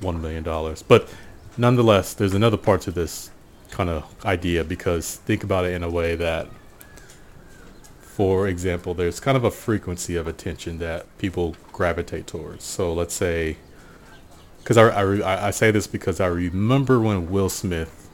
one 0.00 0.22
million 0.22 0.42
dollars. 0.42 0.82
But 0.82 1.12
nonetheless, 1.58 2.14
there's 2.14 2.32
another 2.32 2.56
part 2.56 2.80
to 2.82 2.90
this 2.90 3.30
kind 3.76 3.90
of 3.90 4.24
idea 4.24 4.64
because 4.64 5.16
think 5.16 5.44
about 5.44 5.66
it 5.66 5.74
in 5.74 5.82
a 5.82 5.90
way 5.90 6.16
that, 6.16 6.48
for 8.00 8.48
example, 8.48 8.94
there's 8.94 9.20
kind 9.20 9.36
of 9.36 9.44
a 9.44 9.50
frequency 9.50 10.16
of 10.16 10.26
attention 10.26 10.78
that 10.78 11.06
people 11.18 11.54
gravitate 11.72 12.26
towards. 12.26 12.64
So 12.64 12.94
let's 12.94 13.12
say, 13.12 13.58
because 14.58 14.78
I, 14.78 14.88
I, 14.88 15.48
I 15.48 15.50
say 15.50 15.70
this 15.70 15.86
because 15.86 16.20
I 16.20 16.26
remember 16.26 16.98
when 17.00 17.30
Will 17.30 17.50
Smith 17.50 18.08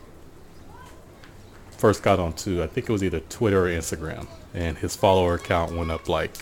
first 1.71 2.02
got 2.02 2.19
onto, 2.19 2.61
I 2.61 2.66
think 2.66 2.88
it 2.88 2.92
was 2.92 3.04
either 3.04 3.21
Twitter 3.21 3.66
or 3.66 3.71
Instagram, 3.71 4.26
and 4.52 4.76
his 4.78 4.97
follower 4.97 5.38
count 5.38 5.73
went 5.73 5.92
up 5.92 6.09
like. 6.09 6.33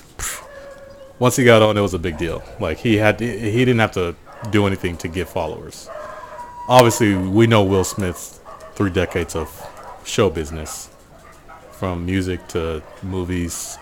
once 1.18 1.36
he 1.36 1.44
got 1.44 1.60
on, 1.60 1.76
it 1.76 1.82
was 1.82 1.92
a 1.92 1.98
big 1.98 2.16
deal. 2.16 2.42
Like 2.58 2.78
he 2.78 2.96
had, 2.96 3.20
he 3.20 3.64
didn't 3.66 3.80
have 3.80 3.92
to 3.92 4.16
do 4.50 4.66
anything 4.66 4.96
to 4.96 5.08
get 5.08 5.28
followers. 5.28 5.90
Obviously, 6.66 7.14
we 7.14 7.46
know 7.46 7.62
Will 7.62 7.84
Smith's 7.84 8.39
three 8.80 8.88
decades 8.88 9.36
of 9.36 9.50
show 10.06 10.30
business, 10.30 10.88
from 11.70 12.06
music 12.06 12.48
to 12.48 12.82
movies, 13.02 13.76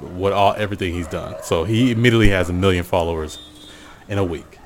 what 0.00 0.34
all 0.34 0.52
everything 0.58 0.92
he's 0.92 1.06
done. 1.06 1.34
So 1.42 1.64
he 1.64 1.92
immediately 1.92 2.28
has 2.28 2.50
a 2.50 2.52
million 2.52 2.84
followers 2.84 3.38
in 4.06 4.18
a 4.18 4.24
week. 4.24 4.58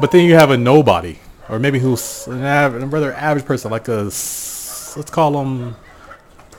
But 0.00 0.12
then 0.12 0.24
you 0.24 0.34
have 0.34 0.52
a 0.52 0.56
nobody, 0.56 1.18
or 1.48 1.58
maybe 1.58 1.80
who's 1.80 2.28
an 2.28 2.90
rather 2.90 3.12
average 3.12 3.44
person, 3.44 3.72
like 3.72 3.88
a 3.88 4.02
let's 4.04 5.10
call 5.10 5.42
him 5.42 5.74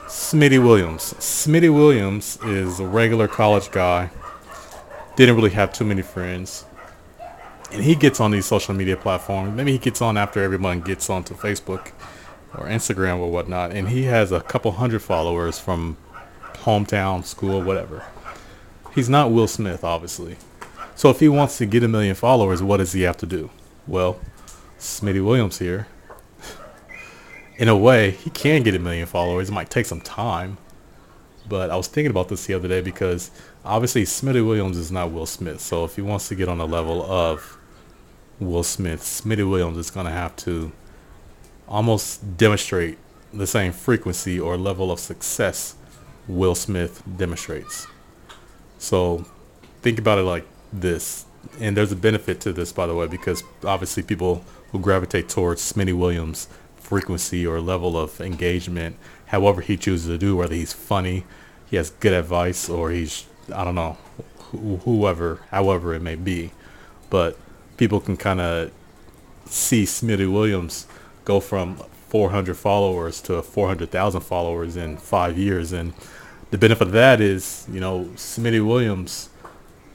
Smitty 0.08 0.62
Williams. 0.62 1.14
Smitty 1.14 1.74
Williams 1.74 2.38
is 2.44 2.82
a 2.82 2.86
regular 2.86 3.30
college 3.30 3.72
guy. 3.72 4.10
Didn't 5.16 5.38
really 5.38 5.52
have 5.52 5.72
too 5.72 5.86
many 5.86 6.02
friends 6.02 6.66
and 7.74 7.84
he 7.84 7.96
gets 7.96 8.20
on 8.20 8.30
these 8.30 8.46
social 8.46 8.74
media 8.76 8.96
platforms. 8.96 9.56
Maybe 9.56 9.72
he 9.72 9.78
gets 9.80 10.02
on 10.02 10.16
after 10.16 10.44
everyone 10.44 10.82
gets 10.82 11.10
onto 11.10 11.34
Facebook 11.34 11.92
or 12.56 12.68
Instagram 12.68 13.18
or 13.18 13.32
whatnot, 13.32 13.72
and 13.72 13.90
he 13.90 14.04
has 14.04 14.32
a 14.32 14.42
couple 14.42 14.74
hundred 14.74 15.02
followers 15.02 15.60
from 15.60 15.98
hometown, 16.54 17.26
school, 17.26 17.62
whatever. 17.64 18.06
He's 18.94 19.10
not 19.10 19.32
Will 19.32 19.48
Smith, 19.48 19.84
obviously. 19.84 20.38
So 20.96 21.10
if 21.10 21.20
he 21.20 21.28
wants 21.28 21.58
to 21.58 21.66
get 21.66 21.84
a 21.84 21.88
million 21.88 22.14
followers, 22.14 22.62
what 22.62 22.78
does 22.78 22.94
he 22.94 23.02
have 23.02 23.18
to 23.18 23.26
do? 23.26 23.50
Well, 23.88 24.20
Smitty 24.78 25.26
Williams 25.26 25.58
here. 25.58 25.88
In 27.58 27.68
a 27.68 27.76
way, 27.76 28.12
he 28.12 28.30
can 28.30 28.62
get 28.62 28.76
a 28.76 28.80
million 28.80 29.08
followers. 29.08 29.50
It 29.50 29.54
might 29.54 29.72
take 29.72 29.88
some 29.88 30.02
time. 30.02 30.58
But 31.50 31.72
I 31.72 31.76
was 31.76 31.88
thinking 31.88 32.12
about 32.12 32.30
this 32.30 32.46
the 32.46 32.54
other 32.54 32.68
day 32.68 32.82
because 32.82 33.32
obviously 33.66 34.04
Smitty 34.04 34.46
Williams 34.46 34.78
is 34.78 34.92
not 34.92 35.12
Will 35.12 35.26
Smith. 35.26 35.60
So 35.60 35.84
if 35.86 35.96
he 35.96 36.04
wants 36.04 36.28
to 36.30 36.36
get 36.36 36.48
on 36.48 36.60
the 36.60 36.68
level 36.68 37.04
of 37.04 37.58
Will 38.46 38.64
Smith, 38.64 39.02
Smitty 39.02 39.50
Williams 39.50 39.78
is 39.78 39.92
going 39.92 40.06
to 40.06 40.12
have 40.12 40.36
to 40.38 40.72
almost 41.68 42.38
demonstrate 42.38 42.98
the 43.34 43.48
same 43.48 43.72
frequency 43.72 44.40
or 44.40 44.58
level 44.58 44.92
of 44.92 45.00
success 45.00 45.76
Will 46.28 46.56
Smith 46.56 47.04
demonstrates. 47.18 47.88
So 48.78 49.26
think 49.82 50.00
about 50.00 50.20
it 50.20 50.24
like 50.24 50.46
this. 50.72 51.26
And 51.60 51.76
there's 51.76 51.92
a 51.92 51.96
benefit 51.96 52.40
to 52.42 52.54
this, 52.54 52.72
by 52.72 52.88
the 52.88 52.96
way, 52.96 53.08
because 53.08 53.44
obviously 53.64 54.04
people 54.04 54.46
who 54.72 54.80
gravitate 54.80 55.30
towards 55.30 55.62
Smitty 55.62 55.98
Williams' 55.98 56.48
frequency 56.76 57.46
or 57.46 57.60
level 57.60 57.98
of 57.98 58.22
engagement, 58.22 58.98
however 59.28 59.62
he 59.62 59.78
chooses 59.78 60.08
to 60.08 60.18
do, 60.18 60.36
whether 60.36 60.56
he's 60.56 60.74
funny, 60.74 61.26
he 61.70 61.76
has 61.76 61.90
good 61.90 62.14
advice, 62.14 62.70
or 62.70 62.92
he's, 62.92 63.26
I 63.54 63.64
don't 63.64 63.76
know, 63.76 63.98
wh- 64.52 64.84
whoever, 64.84 65.42
however 65.52 65.94
it 65.94 66.02
may 66.02 66.16
be. 66.16 66.52
But 67.10 67.38
people 67.78 68.00
can 68.00 68.18
kind 68.18 68.40
of 68.40 68.72
see 69.46 69.84
Smitty 69.84 70.32
Williams 70.32 70.88
go 71.26 71.40
from 71.40 71.78
400 72.10 72.56
followers 72.56 73.22
to 73.24 73.42
400,000 73.42 74.22
followers 74.22 74.76
in 74.76 74.98
five 74.98 75.38
years. 75.38 75.72
And 75.72 75.94
the 76.52 76.58
benefit 76.58 76.88
of 76.88 76.94
that 76.94 77.20
is, 77.20 77.66
you 77.72 77.80
know, 77.80 78.06
Smitty 78.16 78.66
Williams 78.66 79.30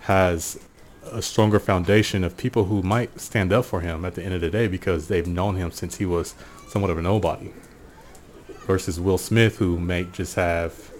has 0.00 0.58
a 1.12 1.23
stronger 1.23 1.58
foundation 1.58 2.25
of 2.25 2.37
people 2.37 2.64
who 2.64 2.82
might 2.82 3.20
stand 3.20 3.52
up 3.52 3.64
for 3.64 3.80
him 3.80 4.04
at 4.04 4.14
the 4.14 4.23
end 4.23 4.35
of 4.35 4.40
the 4.40 4.50
day 4.50 4.66
because 4.66 5.08
they've 5.08 5.26
known 5.26 5.56
him 5.56 5.70
since 5.70 5.97
he 5.97 6.06
was 6.06 6.35
somewhat 6.68 6.90
of 6.90 6.99
a 6.99 7.02
nobody. 7.02 7.50
Versus 8.66 9.00
Will 9.00 9.18
Smith, 9.18 9.56
who 9.58 9.78
may 9.78 10.04
just 10.04 10.35
have, 10.35 10.90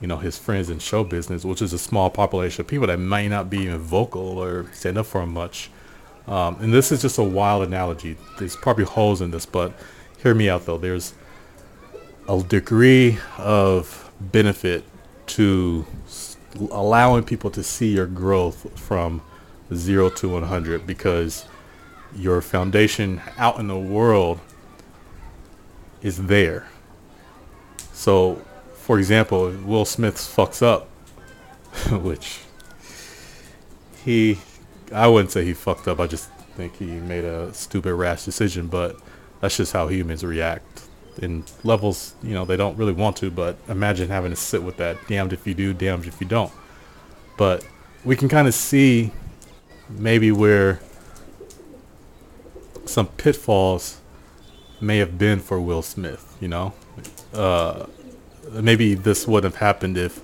you 0.00 0.06
know, 0.06 0.16
his 0.18 0.38
friends 0.38 0.70
in 0.70 0.78
show 0.78 1.04
business, 1.04 1.44
which 1.44 1.60
is 1.60 1.72
a 1.72 1.78
small 1.78 2.08
population 2.08 2.62
of 2.62 2.66
people 2.66 2.86
that 2.86 2.98
may 2.98 3.28
not 3.28 3.50
be 3.50 3.58
even 3.58 3.78
vocal 3.78 4.38
or 4.38 4.66
stand 4.72 4.96
up 4.96 5.06
for 5.06 5.22
him 5.22 5.32
much. 5.32 5.70
Um, 6.26 6.56
and 6.60 6.72
this 6.72 6.90
is 6.90 7.02
just 7.02 7.18
a 7.18 7.22
wild 7.22 7.62
analogy. 7.62 8.16
There's 8.38 8.56
probably 8.56 8.84
holes 8.84 9.20
in 9.20 9.30
this, 9.30 9.46
but 9.46 9.72
hear 10.22 10.34
me 10.34 10.48
out 10.48 10.66
though. 10.66 10.78
There's 10.78 11.14
a 12.28 12.42
degree 12.42 13.18
of 13.38 14.10
benefit 14.20 14.84
to 15.26 15.86
allowing 16.70 17.24
people 17.24 17.50
to 17.50 17.62
see 17.62 17.94
your 17.94 18.06
growth 18.06 18.78
from 18.78 19.22
zero 19.74 20.08
to 20.10 20.28
100 20.28 20.86
because 20.86 21.46
your 22.14 22.40
foundation 22.40 23.20
out 23.36 23.58
in 23.58 23.68
the 23.68 23.78
world 23.78 24.40
is 26.02 26.26
there. 26.26 26.68
So, 27.92 28.42
for 28.74 28.98
example, 28.98 29.50
Will 29.64 29.84
Smith 29.84 30.16
fucks 30.16 30.62
up, 30.62 30.88
which 31.90 32.40
he 34.04 34.38
I 34.92 35.08
wouldn't 35.08 35.32
say 35.32 35.44
he 35.44 35.54
fucked 35.54 35.88
up. 35.88 36.00
I 36.00 36.06
just 36.06 36.30
think 36.56 36.76
he 36.76 36.86
made 36.86 37.24
a 37.24 37.52
stupid, 37.52 37.94
rash 37.94 38.24
decision. 38.24 38.68
But 38.68 38.96
that's 39.40 39.56
just 39.56 39.72
how 39.72 39.88
humans 39.88 40.24
react 40.24 40.82
in 41.20 41.44
levels. 41.64 42.14
You 42.22 42.34
know, 42.34 42.44
they 42.44 42.56
don't 42.56 42.76
really 42.76 42.92
want 42.92 43.16
to. 43.18 43.30
But 43.30 43.56
imagine 43.68 44.08
having 44.08 44.30
to 44.30 44.36
sit 44.36 44.62
with 44.62 44.76
that. 44.78 44.96
Damned 45.08 45.32
if 45.32 45.46
you 45.46 45.54
do, 45.54 45.74
damned 45.74 46.06
if 46.06 46.20
you 46.20 46.26
don't. 46.26 46.52
But 47.36 47.66
we 48.04 48.16
can 48.16 48.28
kind 48.28 48.48
of 48.48 48.54
see 48.54 49.12
maybe 49.88 50.32
where 50.32 50.80
some 52.84 53.06
pitfalls 53.06 54.00
may 54.80 54.98
have 54.98 55.18
been 55.18 55.40
for 55.40 55.60
Will 55.60 55.82
Smith. 55.82 56.36
You 56.40 56.48
know, 56.48 56.74
uh, 57.34 57.86
maybe 58.52 58.94
this 58.94 59.26
wouldn't 59.26 59.54
have 59.54 59.60
happened 59.60 59.98
if 59.98 60.20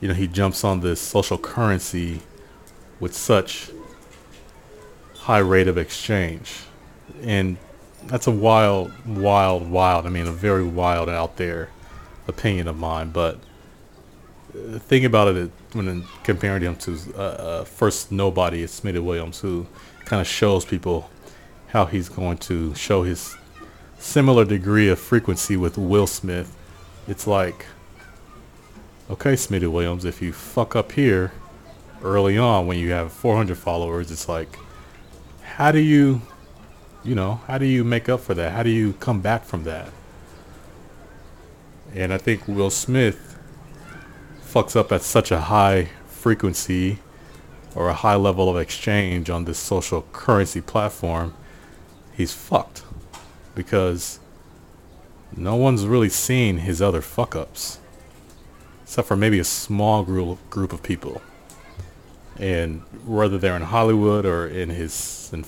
you 0.00 0.08
know 0.08 0.14
he 0.14 0.26
jumps 0.26 0.64
on 0.64 0.80
this 0.80 1.00
social 1.00 1.38
currency 1.38 2.20
with 3.02 3.16
such 3.16 3.68
high 5.16 5.40
rate 5.40 5.66
of 5.66 5.76
exchange. 5.76 6.60
And 7.20 7.58
that's 8.04 8.28
a 8.28 8.30
wild, 8.30 8.92
wild, 9.04 9.68
wild, 9.68 10.06
I 10.06 10.08
mean, 10.08 10.28
a 10.28 10.32
very 10.32 10.62
wild 10.62 11.08
out 11.08 11.36
there 11.36 11.70
opinion 12.28 12.68
of 12.68 12.78
mine. 12.78 13.10
But 13.10 13.40
think 14.78 15.04
about 15.04 15.34
it 15.34 15.50
when 15.72 16.04
comparing 16.22 16.62
him 16.62 16.76
to 16.76 16.96
uh, 17.16 17.18
uh, 17.18 17.64
first 17.64 18.12
nobody, 18.12 18.62
it's 18.62 18.80
Smitty 18.80 19.02
Williams, 19.02 19.40
who 19.40 19.66
kind 20.04 20.20
of 20.20 20.26
shows 20.28 20.64
people 20.64 21.10
how 21.70 21.86
he's 21.86 22.08
going 22.08 22.38
to 22.38 22.72
show 22.76 23.02
his 23.02 23.36
similar 23.98 24.44
degree 24.44 24.88
of 24.88 25.00
frequency 25.00 25.56
with 25.56 25.76
Will 25.76 26.06
Smith. 26.06 26.56
It's 27.08 27.26
like 27.26 27.66
okay, 29.10 29.32
Smitty 29.32 29.70
Williams, 29.70 30.04
if 30.04 30.22
you 30.22 30.32
fuck 30.32 30.76
up 30.76 30.92
here 30.92 31.32
early 32.02 32.38
on 32.38 32.66
when 32.66 32.78
you 32.78 32.90
have 32.90 33.12
400 33.12 33.56
followers, 33.56 34.10
it's 34.10 34.28
like, 34.28 34.58
how 35.42 35.72
do 35.72 35.78
you, 35.78 36.22
you 37.04 37.14
know, 37.14 37.40
how 37.46 37.58
do 37.58 37.66
you 37.66 37.84
make 37.84 38.08
up 38.08 38.20
for 38.20 38.34
that? 38.34 38.52
How 38.52 38.62
do 38.62 38.70
you 38.70 38.94
come 38.94 39.20
back 39.20 39.44
from 39.44 39.64
that? 39.64 39.90
And 41.94 42.12
I 42.12 42.18
think 42.18 42.48
Will 42.48 42.70
Smith 42.70 43.38
fucks 44.42 44.76
up 44.76 44.92
at 44.92 45.02
such 45.02 45.30
a 45.30 45.40
high 45.40 45.88
frequency 46.06 46.98
or 47.74 47.88
a 47.88 47.94
high 47.94 48.16
level 48.16 48.48
of 48.48 48.56
exchange 48.56 49.30
on 49.30 49.44
this 49.44 49.58
social 49.58 50.02
currency 50.12 50.60
platform, 50.60 51.34
he's 52.14 52.32
fucked 52.32 52.82
because 53.54 54.20
no 55.36 55.56
one's 55.56 55.86
really 55.86 56.08
seen 56.08 56.58
his 56.58 56.82
other 56.82 57.00
fuck 57.00 57.34
ups 57.34 57.78
except 58.82 59.08
for 59.08 59.16
maybe 59.16 59.38
a 59.38 59.44
small 59.44 60.02
group 60.02 60.38
group 60.50 60.72
of 60.72 60.82
people. 60.82 61.22
And 62.42 62.80
whether 63.06 63.38
they're 63.38 63.54
in 63.54 63.62
Hollywood 63.62 64.26
or 64.26 64.48
in 64.48 64.68
his, 64.68 65.30
in, 65.32 65.44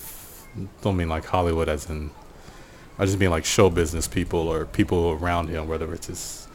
don't 0.81 0.95
mean 0.95 1.09
like 1.09 1.25
Hollywood 1.25 1.67
as 1.67 1.89
in, 1.89 2.09
I 2.97 3.05
just 3.05 3.19
mean 3.19 3.31
like 3.31 3.43
show 3.43 3.69
business 3.69 4.07
people 4.07 4.47
or 4.47 4.65
people 4.65 5.11
around 5.11 5.49
him, 5.49 5.67
whether 5.67 5.93
it's 5.93 6.07
his 6.07 6.47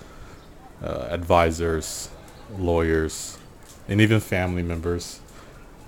uh, 0.82 1.08
advisors, 1.10 2.08
lawyers, 2.58 3.36
and 3.86 4.00
even 4.00 4.18
family 4.18 4.62
members. 4.62 5.20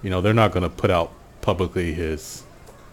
You 0.03 0.11
know, 0.11 0.21
they're 0.21 0.35
not 0.35 0.53
going 0.53 0.65
to 0.65 0.69
put 0.69 0.91
out 0.91 1.15
publicly 1.41 1.95
his 1.95 2.43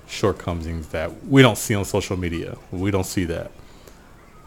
shortcomings 0.08 0.88
that 0.88 1.26
we 1.26 1.42
don't 1.42 1.58
see 1.58 1.76
on 1.76 1.84
social 1.84 2.16
media. 2.16 2.58
We 2.72 2.90
don't 2.90 3.06
see 3.06 3.26
that. 3.26 3.52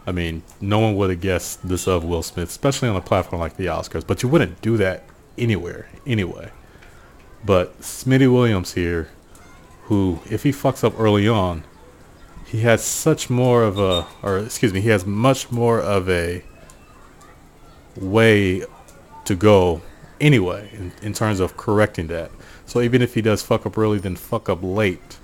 I 0.07 0.13
mean, 0.13 0.41
no 0.59 0.79
one 0.79 0.95
would 0.95 1.11
have 1.11 1.21
guessed 1.21 1.67
this 1.67 1.87
of 1.87 2.03
Will 2.03 2.23
Smith, 2.23 2.49
especially 2.49 2.89
on 2.89 2.95
a 2.95 3.01
platform 3.01 3.39
like 3.39 3.55
the 3.55 3.67
Oscars. 3.67 4.05
But 4.05 4.23
you 4.23 4.29
wouldn't 4.29 4.63
do 4.63 4.77
that 4.77 5.03
anywhere, 5.37 5.89
anyway. 6.07 6.49
But 7.45 7.79
Smitty 7.81 8.31
Williams 8.31 8.73
here, 8.73 9.09
who, 9.83 10.19
if 10.29 10.43
he 10.43 10.51
fucks 10.51 10.83
up 10.83 10.97
early 10.99 11.27
on, 11.27 11.63
he 12.45 12.61
has 12.61 12.83
such 12.83 13.29
more 13.29 13.63
of 13.63 13.79
a, 13.79 14.07
or 14.21 14.37
excuse 14.39 14.73
me, 14.73 14.81
he 14.81 14.89
has 14.89 15.05
much 15.05 15.51
more 15.51 15.79
of 15.79 16.09
a 16.09 16.43
way 17.95 18.63
to 19.25 19.35
go 19.35 19.81
anyway 20.21 20.69
in, 20.73 20.91
in 21.01 21.13
terms 21.13 21.39
of 21.39 21.57
correcting 21.57 22.07
that. 22.07 22.31
So 22.65 22.81
even 22.81 23.01
if 23.01 23.13
he 23.13 23.21
does 23.21 23.41
fuck 23.41 23.65
up 23.65 23.77
early, 23.77 23.99
then 23.99 24.15
fuck 24.15 24.49
up 24.49 24.59
late, 24.61 25.17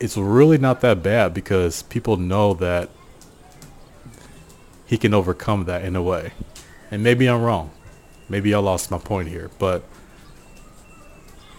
it's 0.00 0.16
really 0.16 0.58
not 0.58 0.80
that 0.80 1.02
bad 1.02 1.32
because 1.32 1.82
people 1.82 2.16
know 2.16 2.54
that 2.54 2.90
he 4.84 4.98
can 4.98 5.14
overcome 5.14 5.64
that 5.66 5.84
in 5.84 5.94
a 5.94 6.02
way. 6.02 6.32
And 6.90 7.02
maybe 7.02 7.28
I'm 7.28 7.42
wrong. 7.42 7.70
Maybe 8.28 8.52
I 8.52 8.58
lost 8.58 8.90
my 8.90 8.98
point 8.98 9.28
here, 9.28 9.50
but 9.58 9.84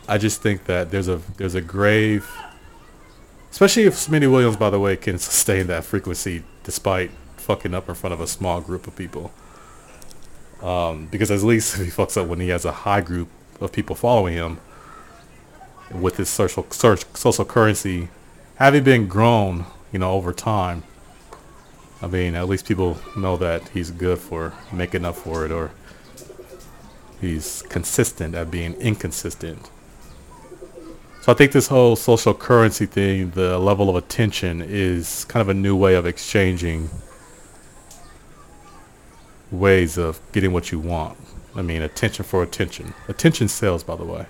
I 0.07 0.17
just 0.17 0.41
think 0.41 0.65
that 0.65 0.91
there's 0.91 1.07
a 1.07 1.21
there's 1.37 1.55
a 1.55 1.61
grave 1.61 2.29
especially 3.51 3.83
if 3.83 3.93
Smitty 3.93 4.29
Williams 4.31 4.57
by 4.57 4.69
the 4.69 4.79
way 4.79 4.95
can 4.95 5.17
sustain 5.17 5.67
that 5.67 5.83
frequency 5.83 6.43
despite 6.63 7.11
fucking 7.37 7.73
up 7.73 7.87
in 7.89 7.95
front 7.95 8.13
of 8.13 8.19
a 8.21 8.27
small 8.27 8.61
group 8.61 8.87
of 8.87 8.95
people. 8.95 9.31
Um, 10.61 11.07
because 11.07 11.29
at 11.29 11.41
least 11.41 11.75
if 11.75 11.85
he 11.85 11.91
fucks 11.91 12.19
up 12.19 12.27
when 12.27 12.39
he 12.39 12.49
has 12.49 12.65
a 12.65 12.71
high 12.71 13.01
group 13.01 13.27
of 13.59 13.71
people 13.71 13.95
following 13.95 14.33
him 14.33 14.59
with 15.91 16.17
his 16.17 16.29
social 16.29 16.65
social 16.71 17.45
currency 17.45 18.09
having 18.55 18.83
been 18.83 19.07
grown, 19.07 19.65
you 19.91 19.99
know, 19.99 20.11
over 20.11 20.33
time, 20.33 20.83
I 22.01 22.07
mean, 22.07 22.35
at 22.35 22.47
least 22.47 22.65
people 22.65 22.97
know 23.15 23.37
that 23.37 23.69
he's 23.69 23.91
good 23.91 24.19
for 24.19 24.53
making 24.71 25.05
up 25.05 25.15
for 25.15 25.45
it 25.45 25.51
or 25.51 25.71
he's 27.19 27.61
consistent 27.63 28.35
at 28.35 28.49
being 28.49 28.73
inconsistent. 28.75 29.69
So 31.23 31.31
I 31.31 31.35
think 31.35 31.53
this 31.53 31.67
whole 31.67 31.95
social 31.95 32.33
currency 32.33 32.85
thing, 32.85 33.29
the 33.29 33.57
level 33.57 33.89
of 33.89 33.95
attention 33.95 34.61
is 34.61 35.23
kind 35.23 35.39
of 35.39 35.47
a 35.47 35.53
new 35.53 35.73
way 35.73 35.95
of 35.95 36.05
exchanging 36.05 36.89
ways 39.49 39.97
of 39.97 40.19
getting 40.33 40.51
what 40.51 40.73
you 40.73 40.79
want. 40.79 41.17
I 41.55 41.61
mean, 41.61 41.81
attention 41.81 42.25
for 42.25 42.43
attention. 42.43 42.93
Attention 43.07 43.47
sells, 43.47 43.85
by 43.85 43.95
the 43.95 44.03
way. 44.03 44.25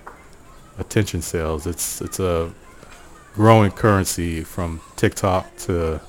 Attention 0.78 1.20
sells. 1.20 1.66
It's 1.66 2.00
it's 2.00 2.20
a 2.20 2.52
growing 3.34 3.72
currency 3.72 4.44
from 4.44 4.80
TikTok 4.94 5.56
to 5.66 6.00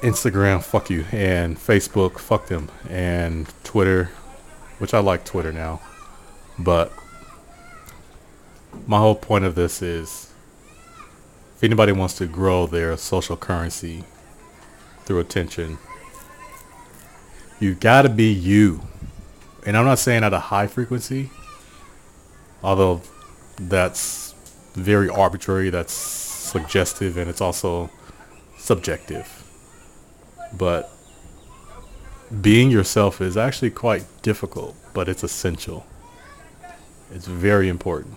Instagram, 0.00 0.64
fuck 0.64 0.88
you, 0.88 1.04
and 1.12 1.58
Facebook, 1.58 2.18
fuck 2.18 2.46
them, 2.46 2.70
and 2.88 3.52
Twitter, 3.62 4.04
which 4.78 4.94
I 4.94 5.00
like 5.00 5.26
Twitter 5.26 5.52
now, 5.52 5.82
but 6.58 6.90
my 8.86 8.98
whole 8.98 9.14
point 9.14 9.44
of 9.44 9.54
this 9.54 9.82
is 9.82 10.32
if 11.56 11.64
anybody 11.64 11.92
wants 11.92 12.14
to 12.14 12.26
grow 12.26 12.66
their 12.66 12.96
social 12.96 13.36
currency 13.36 14.04
through 15.04 15.20
attention, 15.20 15.78
you 17.60 17.74
gotta 17.74 18.08
be 18.08 18.32
you. 18.32 18.82
And 19.66 19.76
I'm 19.76 19.84
not 19.84 19.98
saying 19.98 20.24
at 20.24 20.32
a 20.32 20.40
high 20.40 20.66
frequency, 20.66 21.30
although 22.62 23.00
that's 23.56 24.34
very 24.74 25.08
arbitrary, 25.08 25.70
that's 25.70 25.92
suggestive, 25.92 27.16
and 27.16 27.30
it's 27.30 27.40
also 27.40 27.90
subjective 28.58 29.44
but 30.58 30.90
being 32.40 32.70
yourself 32.70 33.20
is 33.20 33.36
actually 33.36 33.70
quite 33.70 34.04
difficult, 34.22 34.74
but 34.92 35.08
it's 35.08 35.22
essential. 35.22 35.86
It's 37.12 37.26
very 37.26 37.68
important 37.68 38.16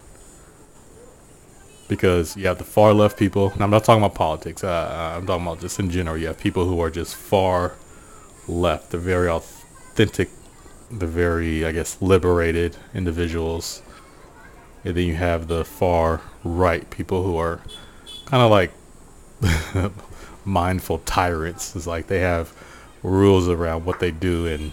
because 1.87 2.35
you 2.35 2.47
have 2.47 2.57
the 2.57 2.63
far 2.63 2.93
left 2.93 3.17
people. 3.17 3.51
And 3.51 3.61
I'm 3.61 3.69
not 3.69 3.83
talking 3.83 4.03
about 4.03 4.15
politics. 4.15 4.63
Uh, 4.63 5.15
I'm 5.17 5.25
talking 5.25 5.45
about 5.45 5.61
just 5.61 5.79
in 5.79 5.89
general. 5.89 6.17
You 6.17 6.27
have 6.27 6.37
people 6.37 6.65
who 6.65 6.79
are 6.81 6.89
just 6.89 7.15
far 7.15 7.75
left. 8.47 8.91
They're 8.91 8.99
very 8.99 9.29
authentic. 9.29 10.29
They're 10.91 11.07
very, 11.07 11.65
I 11.65 11.71
guess, 11.71 12.01
liberated 12.01 12.77
individuals. 12.93 13.81
And 14.83 14.95
then 14.95 15.05
you 15.05 15.15
have 15.15 15.47
the 15.47 15.65
far 15.65 16.21
right 16.43 16.89
people 16.89 17.23
who 17.23 17.37
are 17.37 17.61
kind 18.25 18.43
of 18.43 18.51
like 18.51 18.71
mindful 20.45 20.99
tyrants. 20.99 21.75
It's 21.75 21.87
like 21.87 22.07
they 22.07 22.19
have 22.19 22.53
rules 23.03 23.47
around 23.47 23.85
what 23.85 23.99
they 23.99 24.11
do, 24.11 24.47
and 24.47 24.71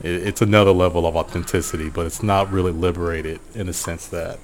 it's 0.00 0.42
another 0.42 0.72
level 0.72 1.06
of 1.06 1.16
authenticity, 1.16 1.88
but 1.88 2.06
it's 2.06 2.22
not 2.22 2.50
really 2.50 2.72
liberated 2.72 3.40
in 3.54 3.66
the 3.66 3.72
sense 3.72 4.06
that, 4.08 4.38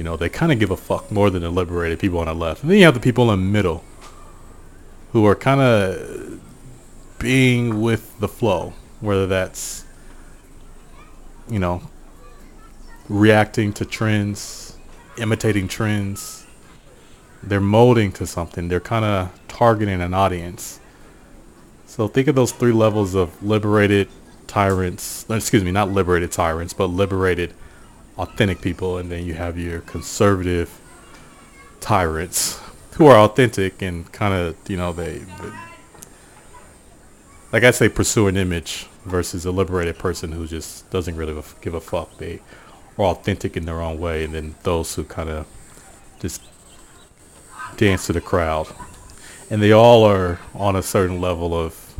you 0.00 0.04
know, 0.04 0.16
they 0.16 0.30
kind 0.30 0.50
of 0.50 0.58
give 0.58 0.70
a 0.70 0.78
fuck 0.78 1.12
more 1.12 1.28
than 1.28 1.42
the 1.42 1.50
liberated 1.50 1.98
people 1.98 2.20
on 2.20 2.26
the 2.26 2.34
left. 2.34 2.62
And 2.62 2.70
then 2.70 2.78
you 2.78 2.86
have 2.86 2.94
the 2.94 3.00
people 3.00 3.30
in 3.30 3.38
the 3.38 3.46
middle 3.46 3.84
who 5.12 5.26
are 5.26 5.34
kind 5.34 5.60
of 5.60 6.40
being 7.18 7.82
with 7.82 8.18
the 8.18 8.26
flow, 8.26 8.72
whether 9.00 9.26
that's, 9.26 9.84
you 11.50 11.58
know, 11.58 11.82
reacting 13.10 13.74
to 13.74 13.84
trends, 13.84 14.78
imitating 15.18 15.68
trends, 15.68 16.46
they're 17.42 17.60
molding 17.60 18.10
to 18.12 18.26
something. 18.26 18.68
They're 18.68 18.80
kind 18.80 19.04
of 19.04 19.38
targeting 19.48 20.00
an 20.00 20.14
audience. 20.14 20.80
So 21.84 22.08
think 22.08 22.26
of 22.26 22.34
those 22.34 22.52
three 22.52 22.72
levels 22.72 23.14
of 23.14 23.42
liberated 23.42 24.08
tyrants. 24.46 25.26
Excuse 25.28 25.62
me, 25.62 25.72
not 25.72 25.90
liberated 25.90 26.32
tyrants, 26.32 26.72
but 26.72 26.86
liberated 26.86 27.52
authentic 28.20 28.60
people, 28.60 28.98
and 28.98 29.10
then 29.10 29.24
you 29.24 29.34
have 29.34 29.58
your 29.58 29.80
conservative 29.80 30.80
tyrants 31.80 32.60
who 32.92 33.06
are 33.06 33.16
authentic 33.16 33.80
and 33.80 34.10
kind 34.12 34.34
of 34.34 34.54
you 34.68 34.76
know 34.76 34.92
they, 34.92 35.18
they 35.18 35.52
like 37.52 37.64
I 37.64 37.70
say 37.70 37.88
pursue 37.88 38.28
an 38.28 38.36
image 38.36 38.86
versus 39.04 39.46
a 39.46 39.50
liberated 39.50 39.98
person 39.98 40.32
who 40.32 40.46
just 40.46 40.88
doesn't 40.90 41.16
really 41.16 41.42
give 41.60 41.74
a 41.74 41.80
fuck. 41.80 42.18
They 42.18 42.40
are 42.98 43.06
authentic 43.06 43.56
in 43.56 43.64
their 43.64 43.80
own 43.80 43.98
way, 43.98 44.24
and 44.24 44.34
then 44.34 44.54
those 44.62 44.94
who 44.94 45.04
kind 45.04 45.30
of 45.30 45.46
just 46.20 46.42
dance 47.76 48.06
to 48.06 48.12
the 48.12 48.20
crowd. 48.20 48.68
And 49.48 49.60
they 49.62 49.72
all 49.72 50.04
are 50.04 50.38
on 50.54 50.76
a 50.76 50.82
certain 50.82 51.20
level 51.20 51.54
of, 51.58 51.94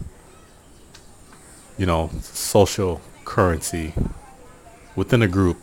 you 1.78 1.86
know, 1.86 2.10
social 2.20 3.00
currency 3.24 3.94
within 4.94 5.22
a 5.22 5.28
group, 5.28 5.58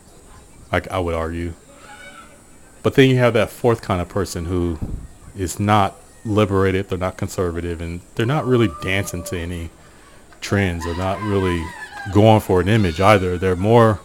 like 0.70 0.88
I 0.90 0.98
would 0.98 1.14
argue. 1.14 1.54
But 2.82 2.94
then 2.94 3.10
you 3.10 3.16
have 3.16 3.34
that 3.34 3.50
fourth 3.50 3.82
kind 3.82 4.00
of 4.00 4.08
person 4.08 4.44
who 4.46 4.78
is 5.36 5.58
not 5.58 5.96
liberated, 6.24 6.88
they're 6.88 6.98
not 6.98 7.16
conservative, 7.16 7.80
and 7.80 8.00
they're 8.14 8.26
not 8.26 8.46
really 8.46 8.68
dancing 8.82 9.22
to 9.24 9.38
any 9.38 9.70
trends. 10.40 10.84
They're 10.84 10.96
not 10.96 11.20
really 11.22 11.64
going 12.12 12.40
for 12.40 12.60
an 12.60 12.68
image 12.68 13.00
either. 13.00 13.38
They're 13.38 13.56
more, 13.56 14.00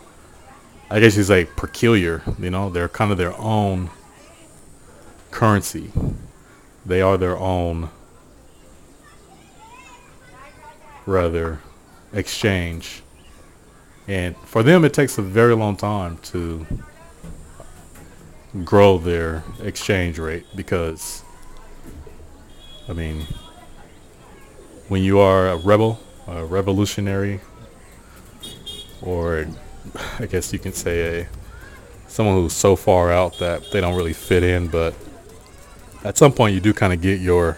I 0.89 0.99
guess 0.99 1.15
you 1.15 1.23
say, 1.23 1.45
peculiar. 1.45 2.21
You 2.39 2.49
know, 2.49 2.69
they're 2.69 2.89
kind 2.89 3.12
of 3.12 3.17
their 3.17 3.38
own 3.38 3.89
currency. 5.32 5.91
They 6.86 7.02
are 7.02 7.17
their 7.17 7.38
own, 7.38 7.89
rather, 11.06 11.60
exchange. 12.12 13.02
And 14.08 14.36
for 14.38 14.63
them, 14.63 14.84
it 14.84 14.94
takes 14.94 15.18
a 15.18 15.22
very 15.22 15.56
long 15.56 15.78
time 15.78 16.18
to 16.24 16.66
grow 18.63 18.98
their 18.98 19.44
exchange 19.62 20.20
rate 20.20 20.46
because, 20.56 21.24
I 22.88 22.94
mean, 22.94 23.26
when 24.89 25.04
you 25.04 25.20
are 25.20 25.50
a 25.50 25.58
rebel, 25.58 26.00
a 26.28 26.46
revolutionary, 26.46 27.39
or 29.02 29.48
I 30.20 30.26
guess 30.26 30.54
you 30.54 30.60
can 30.60 30.74
say 30.74 31.22
a 31.22 31.28
someone 32.08 32.36
who's 32.36 32.54
so 32.54 32.76
far 32.76 33.12
out 33.12 33.39
that 33.39 33.72
they 33.72 33.82
don't 33.82 33.96
really 33.96 34.13
fit 34.13 34.44
in, 34.44 34.68
but 34.68 34.94
at 36.04 36.16
some 36.16 36.32
point 36.32 36.54
you 36.54 36.62
do 36.62 36.72
kind 36.72 36.94
of 36.94 37.02
get 37.02 37.20
your 37.20 37.58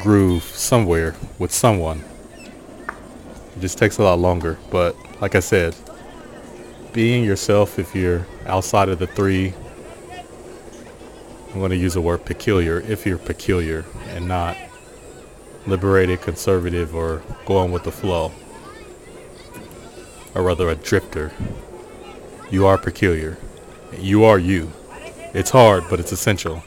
groove 0.00 0.44
somewhere 0.44 1.16
with 1.38 1.50
someone. 1.50 2.04
It 3.56 3.60
just 3.60 3.76
takes 3.76 3.98
a 3.98 4.04
lot 4.04 4.20
longer, 4.20 4.56
but 4.70 4.94
like 5.20 5.34
I 5.34 5.40
said, 5.40 5.74
being 6.92 7.24
yourself 7.24 7.78
if 7.78 7.94
you're 7.94 8.26
outside 8.46 8.88
of 8.88 8.98
the 8.98 9.06
three 9.06 9.54
I'm 11.54 11.60
going 11.60 11.70
to 11.70 11.76
use 11.76 11.94
the 11.94 12.00
word 12.00 12.24
peculiar 12.24 12.80
if 12.80 13.06
you're 13.06 13.16
peculiar 13.16 13.84
and 14.08 14.26
not 14.26 14.56
liberated, 15.68 16.20
conservative, 16.20 16.96
or 16.96 17.22
going 17.46 17.70
with 17.70 17.84
the 17.84 17.92
flow. 17.92 18.32
Or 20.34 20.42
rather, 20.42 20.68
a 20.68 20.74
drifter. 20.74 21.30
You 22.50 22.66
are 22.66 22.76
peculiar. 22.76 23.38
You 23.96 24.24
are 24.24 24.36
you. 24.36 24.72
It's 25.32 25.50
hard, 25.50 25.84
but 25.88 26.00
it's 26.00 26.10
essential. 26.10 26.60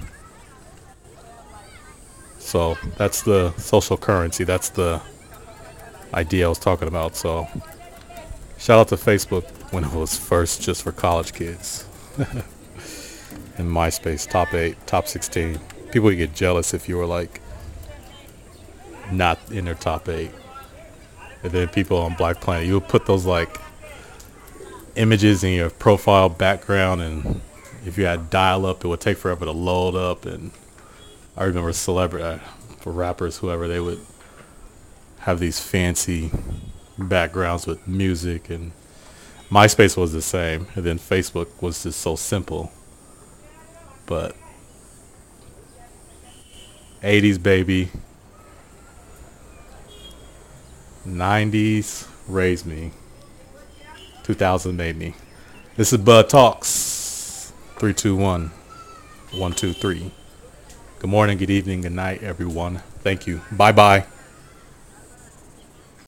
So 2.40 2.78
that's 2.96 3.24
the 3.24 3.52
social 3.58 3.98
currency. 3.98 4.46
That's 4.46 4.70
the 4.70 5.02
idea 6.14 6.46
I 6.46 6.48
was 6.50 6.60
talking 6.60 6.88
about. 6.88 7.18
So 7.18 7.46
shout 8.58 8.80
out 8.80 8.88
to 8.90 8.96
Facebook 8.96 9.44
when 9.72 9.84
it 9.84 9.94
was 9.94 10.18
first 10.18 10.62
just 10.62 10.84
for 10.84 10.92
college 10.92 11.34
kids. 11.34 11.86
in 13.58 13.68
MySpace, 13.68 14.30
top 14.30 14.54
eight, 14.54 14.76
top 14.86 15.08
16. 15.08 15.60
People 15.92 16.06
would 16.06 16.18
get 16.18 16.34
jealous 16.34 16.74
if 16.74 16.88
you 16.88 16.98
were 16.98 17.06
like 17.06 17.42
not 19.12 19.40
in 19.52 19.66
their 19.66 19.74
top 19.74 20.08
eight. 20.10 20.32
And 21.44 21.52
then 21.52 21.68
people 21.70 21.98
on 21.98 22.16
Black 22.16 22.42
Planet, 22.42 22.68
you 22.68 22.76
would 22.76 22.88
put 22.88 23.06
those 23.06 23.26
like 23.26 23.58
images 24.96 25.44
in 25.44 25.54
your 25.54 25.70
profile 25.70 26.30
background, 26.30 27.02
and 27.02 27.42
if 27.86 27.98
you 27.98 28.06
had 28.06 28.30
dial 28.30 28.66
up, 28.66 28.84
it 28.84 28.88
would 28.88 29.00
take 29.00 29.18
forever 29.18 29.46
to 29.46 29.52
load 29.52 29.96
up. 29.96 30.26
And 30.26 30.52
I 31.36 31.46
remember 31.46 31.72
celebrity, 31.74 32.26
uh, 32.26 32.40
for 32.80 32.92
rappers, 32.92 33.38
whoever, 33.38 33.68
they 33.68 33.80
would 33.80 34.00
have 35.20 35.40
these 35.40 35.60
fancy 35.60 36.32
backgrounds 36.98 37.68
with 37.68 37.88
music 37.88 38.50
and 38.50 38.72
MySpace 39.50 39.96
was 39.96 40.12
the 40.12 40.22
same, 40.22 40.68
and 40.76 40.84
then 40.84 41.00
Facebook 41.00 41.48
was 41.62 41.84
just 41.84 42.02
so 42.02 42.16
simple. 42.18 42.72
But 44.06 44.36
80s 47.02 47.42
baby, 47.42 47.90
90s 51.06 52.08
raised 52.28 52.66
me, 52.66 52.92
2000 54.24 54.76
made 54.76 54.98
me. 54.98 55.14
This 55.78 55.94
is 55.94 56.00
Bud 56.00 56.30
Talks 56.30 57.54
321 57.78 58.52
123. 59.32 60.12
Good 61.00 61.10
morning, 61.10 61.38
good 61.38 61.50
evening, 61.50 61.82
good 61.82 61.92
night, 61.94 62.22
everyone. 62.24 62.80
Thank 63.02 63.28
you. 63.28 63.42
Bye 63.52 63.72
bye. 63.72 64.06